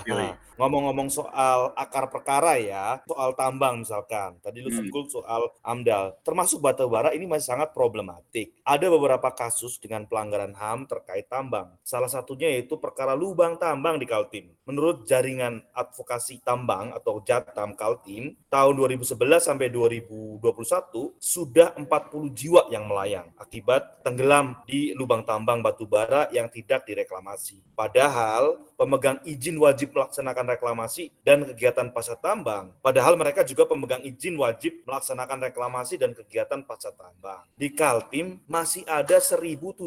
ngomong-ngomong 0.57 1.09
soal 1.09 1.73
akar 1.75 2.09
perkara 2.13 2.59
ya 2.61 3.01
soal 3.09 3.33
tambang 3.37 3.83
misalkan 3.83 4.37
tadi 4.45 4.61
lu 4.61 4.69
hmm. 4.69 5.09
soal 5.09 5.53
amdal 5.65 6.17
termasuk 6.23 6.61
batu 6.63 6.87
bara 6.87 7.13
ini 7.13 7.25
masih 7.29 7.53
sangat 7.53 7.75
problematik. 7.75 8.55
Ada 8.63 8.87
beberapa 8.89 9.29
kasus 9.35 9.77
dengan 9.83 10.07
pelanggaran 10.07 10.55
HAM 10.55 10.89
terkait 10.89 11.27
tambang. 11.29 11.75
Salah 11.83 12.09
satunya 12.09 12.49
yaitu 12.53 12.79
perkara 12.79 13.13
lubang 13.13 13.59
tambang 13.59 13.99
di 13.99 14.07
Kaltim. 14.07 14.55
Menurut 14.65 15.05
jaringan 15.05 15.61
advokasi 15.75 16.41
tambang 16.47 16.95
atau 16.95 17.19
Jatam 17.27 17.75
Kaltim, 17.75 18.39
tahun 18.47 18.73
2011 18.79 19.43
sampai 19.43 19.69
2021 19.69 20.39
sudah 21.19 21.75
40 21.77 21.87
jiwa 22.33 22.63
yang 22.71 22.87
melayang 22.87 23.29
akibat 23.37 24.05
tenggelam 24.07 24.63
di 24.65 24.95
lubang 24.95 25.27
tambang 25.27 25.61
batu 25.61 25.85
bara 25.85 26.31
yang 26.31 26.47
tidak 26.49 26.87
direklamasi. 26.87 27.61
Padahal 27.75 28.72
pemegang 28.83 29.23
izin 29.23 29.63
wajib 29.63 29.95
melaksanakan 29.95 30.59
reklamasi 30.59 31.15
dan 31.23 31.47
kegiatan 31.47 31.95
pasca 31.95 32.19
tambang. 32.19 32.75
Padahal 32.83 33.15
mereka 33.15 33.47
juga 33.47 33.63
pemegang 33.71 34.03
izin 34.03 34.35
wajib 34.35 34.83
melaksanakan 34.83 35.39
reklamasi 35.47 36.03
dan 36.03 36.11
kegiatan 36.19 36.67
pasca 36.67 36.91
tambang. 36.91 37.47
Di 37.55 37.71
Kaltim 37.71 38.43
masih 38.51 38.83
ada 38.91 39.23
1.735 39.23 39.87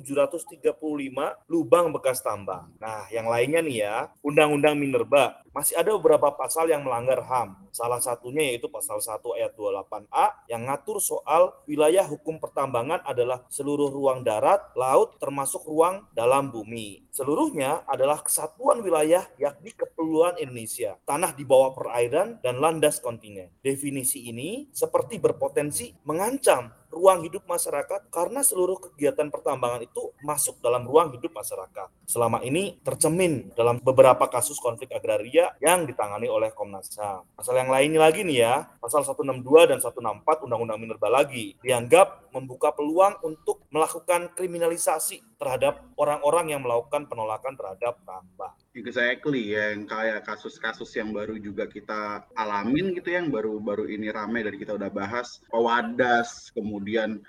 lubang 1.52 1.92
bekas 1.92 2.24
tambang. 2.24 2.72
Nah, 2.80 3.04
yang 3.12 3.28
lainnya 3.28 3.60
nih 3.60 3.78
ya, 3.84 4.08
Undang-Undang 4.24 4.80
Minerba 4.80 5.44
masih 5.52 5.76
ada 5.76 5.92
beberapa 5.96 6.32
pasal 6.36 6.72
yang 6.72 6.84
melanggar 6.84 7.20
HAM. 7.24 7.72
Salah 7.76 8.00
satunya 8.00 8.52
yaitu 8.52 8.72
pasal 8.72 9.04
1 9.04 9.20
ayat 9.36 9.52
28A 9.56 10.48
yang 10.52 10.68
ngatur 10.68 11.04
soal 11.04 11.56
wilayah 11.68 12.08
hukum 12.08 12.40
pertambangan 12.40 13.04
adalah 13.04 13.44
seluruh 13.48 13.92
ruang 13.92 14.24
darat, 14.24 14.64
laut, 14.76 15.16
termasuk 15.20 15.64
ruang 15.64 16.08
dalam 16.12 16.52
bumi. 16.52 17.08
Seluruhnya 17.12 17.88
adalah 17.88 18.20
kesatuan 18.20 18.84
wilayah 18.86 19.26
yakni 19.42 19.74
kepulauan 19.74 20.38
Indonesia, 20.38 21.02
tanah 21.10 21.34
di 21.34 21.42
bawah 21.42 21.74
perairan 21.74 22.38
dan 22.46 22.62
landas 22.62 23.02
kontinen. 23.02 23.50
Definisi 23.66 24.30
ini 24.30 24.70
seperti 24.70 25.18
berpotensi 25.18 25.90
mengancam 26.06 26.70
ruang 26.96 27.28
hidup 27.28 27.44
masyarakat 27.44 28.08
karena 28.08 28.40
seluruh 28.40 28.80
kegiatan 28.80 29.28
pertambangan 29.28 29.84
itu 29.84 30.16
masuk 30.24 30.64
dalam 30.64 30.88
ruang 30.88 31.12
hidup 31.12 31.36
masyarakat. 31.36 31.92
Selama 32.08 32.40
ini 32.48 32.80
tercemin 32.80 33.52
dalam 33.52 33.84
beberapa 33.84 34.32
kasus 34.32 34.56
konflik 34.64 34.96
agraria 34.96 35.52
yang 35.60 35.84
ditangani 35.84 36.32
oleh 36.32 36.56
Komnas 36.56 36.96
HAM. 36.96 37.28
Pasal 37.36 37.60
yang 37.60 37.68
lainnya 37.68 38.00
lagi 38.00 38.24
nih 38.24 38.38
ya, 38.48 38.56
pasal 38.80 39.04
162 39.04 39.76
dan 39.76 39.84
164 39.84 40.48
Undang-Undang 40.48 40.80
Minerba 40.80 41.12
lagi 41.12 41.60
dianggap 41.60 42.32
membuka 42.32 42.72
peluang 42.72 43.20
untuk 43.24 43.64
melakukan 43.72 44.32
kriminalisasi 44.36 45.36
terhadap 45.40 45.84
orang-orang 46.00 46.56
yang 46.56 46.62
melakukan 46.64 47.08
penolakan 47.08 47.56
terhadap 47.60 48.00
tambang. 48.08 48.56
Exactly, 48.76 49.56
yang 49.56 49.88
kayak 49.88 50.28
kasus-kasus 50.28 50.92
yang 51.00 51.16
baru 51.16 51.40
juga 51.40 51.64
kita 51.64 52.28
alamin 52.36 52.92
gitu 52.92 53.16
yang 53.16 53.32
baru-baru 53.32 53.88
ini 53.88 54.12
ramai 54.12 54.44
dari 54.44 54.60
kita 54.60 54.76
udah 54.76 54.92
bahas 54.92 55.40
pewadas, 55.48 56.52
kemudian 56.52 56.85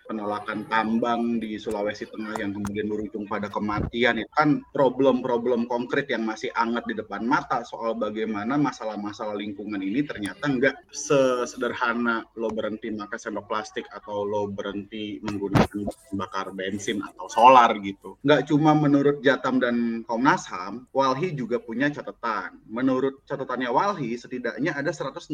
penolakan 0.06 0.68
tambang 0.68 1.40
di 1.40 1.56
Sulawesi 1.56 2.04
Tengah 2.12 2.36
yang 2.36 2.52
kemudian 2.52 2.86
berujung 2.86 3.24
pada 3.24 3.48
kematian 3.48 4.20
itu 4.20 4.30
kan 4.36 4.60
problem-problem 4.76 5.64
konkret 5.64 6.12
yang 6.12 6.28
masih 6.28 6.52
hangat 6.52 6.84
di 6.84 6.94
depan 6.94 7.24
mata 7.24 7.64
soal 7.64 7.96
bagaimana 7.96 8.60
masalah-masalah 8.60 9.34
lingkungan 9.38 9.80
ini 9.80 10.04
ternyata 10.04 10.44
nggak 10.44 10.92
sesederhana 10.92 12.26
lo 12.36 12.52
berhenti 12.52 12.92
makan 12.92 13.18
sendok 13.18 13.46
plastik 13.48 13.88
atau 13.92 14.22
lo 14.28 14.48
berhenti 14.50 15.18
menggunakan 15.24 15.88
bakar 16.14 16.52
bensin 16.52 17.00
atau 17.00 17.26
solar 17.30 17.72
gitu. 17.80 18.20
Nggak 18.26 18.48
cuma 18.50 18.76
menurut 18.76 19.20
Jatam 19.24 19.58
dan 19.62 20.02
Komnas 20.04 20.46
HAM, 20.48 20.88
Walhi 20.92 21.32
juga 21.32 21.58
punya 21.62 21.88
catatan. 21.92 22.60
Menurut 22.68 23.22
catatannya 23.26 23.70
Walhi, 23.70 24.18
setidaknya 24.18 24.74
ada 24.74 24.90
162 24.90 25.32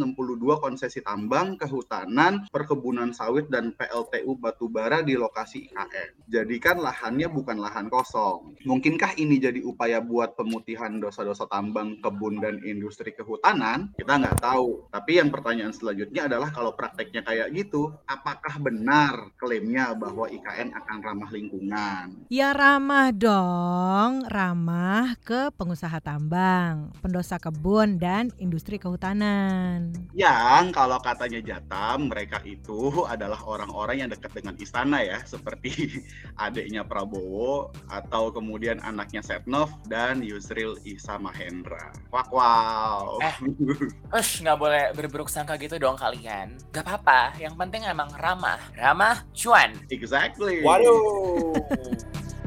konsesi 0.58 1.00
tambang, 1.04 1.56
kehutanan, 1.56 2.46
perkebunan 2.50 3.10
sawit, 3.14 3.48
dan 3.48 3.72
PLTU 4.02 4.34
batubara 4.34 4.98
di 5.06 5.14
lokasi 5.14 5.70
IKN. 5.70 6.26
Jadi 6.26 6.56
kan 6.58 6.82
lahannya 6.82 7.30
bukan 7.30 7.62
lahan 7.62 7.86
kosong. 7.86 8.58
Mungkinkah 8.66 9.14
ini 9.14 9.38
jadi 9.38 9.62
upaya 9.62 10.02
buat 10.02 10.34
pemutihan 10.34 10.98
dosa-dosa 10.98 11.46
tambang, 11.46 12.02
kebun, 12.02 12.42
dan 12.42 12.58
industri 12.66 13.14
kehutanan? 13.14 13.94
Kita 13.94 14.18
nggak 14.18 14.42
tahu. 14.42 14.90
Tapi 14.90 15.22
yang 15.22 15.30
pertanyaan 15.30 15.70
selanjutnya 15.70 16.26
adalah 16.26 16.50
kalau 16.50 16.74
prakteknya 16.74 17.22
kayak 17.22 17.54
gitu, 17.54 17.94
apakah 18.10 18.58
benar 18.58 19.30
klaimnya 19.38 19.94
bahwa 19.94 20.26
IKN 20.26 20.74
akan 20.74 20.98
ramah 20.98 21.30
lingkungan? 21.30 22.26
Ya 22.26 22.50
ramah 22.50 23.14
dong, 23.14 24.26
ramah 24.26 25.14
ke 25.22 25.54
pengusaha 25.54 25.92
usaha 25.92 25.98
tambang, 25.98 26.88
pendosa 27.04 27.36
kebun, 27.36 28.00
dan 28.00 28.32
industri 28.40 28.80
kehutanan. 28.80 29.92
Yang 30.16 30.72
kalau 30.72 30.96
katanya 31.04 31.42
Jatam, 31.44 32.08
mereka 32.08 32.40
itu 32.48 33.04
adalah 33.04 33.36
orang-orang 33.44 33.91
yang 33.92 34.08
dekat 34.10 34.32
dengan 34.32 34.54
istana 34.58 35.00
ya, 35.04 35.18
seperti 35.24 36.02
adiknya 36.44 36.82
Prabowo 36.84 37.72
atau 37.88 38.32
kemudian 38.32 38.80
anaknya 38.82 39.20
Setnov 39.20 39.72
dan 39.86 40.20
Yusril 40.20 40.76
Isa 40.82 41.16
Mahendra. 41.16 41.92
Wak 42.10 42.28
wow. 42.32 43.20
Eh, 43.22 43.36
ush, 44.18 44.42
nggak 44.42 44.58
boleh 44.58 44.84
berburuk 44.92 45.30
sangka 45.30 45.56
gitu 45.56 45.78
dong 45.78 45.96
kalian. 45.96 46.58
Gak 46.74 46.84
apa-apa, 46.84 47.36
yang 47.38 47.54
penting 47.54 47.86
emang 47.86 48.10
ramah. 48.18 48.58
Ramah, 48.74 49.24
cuan. 49.32 49.76
Exactly. 49.88 50.64
Waduh. 50.64 51.54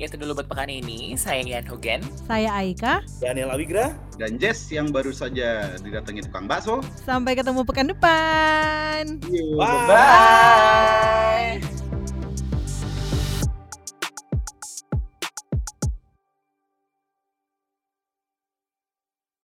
Itu 0.00 0.16
dulu 0.16 0.40
buat 0.40 0.48
pekan 0.48 0.72
ini. 0.72 1.12
Saya 1.20 1.44
Ian 1.44 1.68
Hogan. 1.68 2.00
Saya 2.24 2.48
Aika. 2.56 3.04
Daniel 3.20 3.52
Awigra. 3.52 3.92
Dan 4.16 4.40
Jess 4.40 4.72
yang 4.72 4.88
baru 4.88 5.12
saja 5.12 5.76
didatangi 5.80 6.24
tukang 6.24 6.48
bakso. 6.48 6.80
Sampai 7.04 7.36
ketemu 7.36 7.60
pekan 7.68 7.92
depan. 7.92 9.20
Bye. 9.20 9.60
Bye. 9.60 11.60
Bye. 11.60 11.79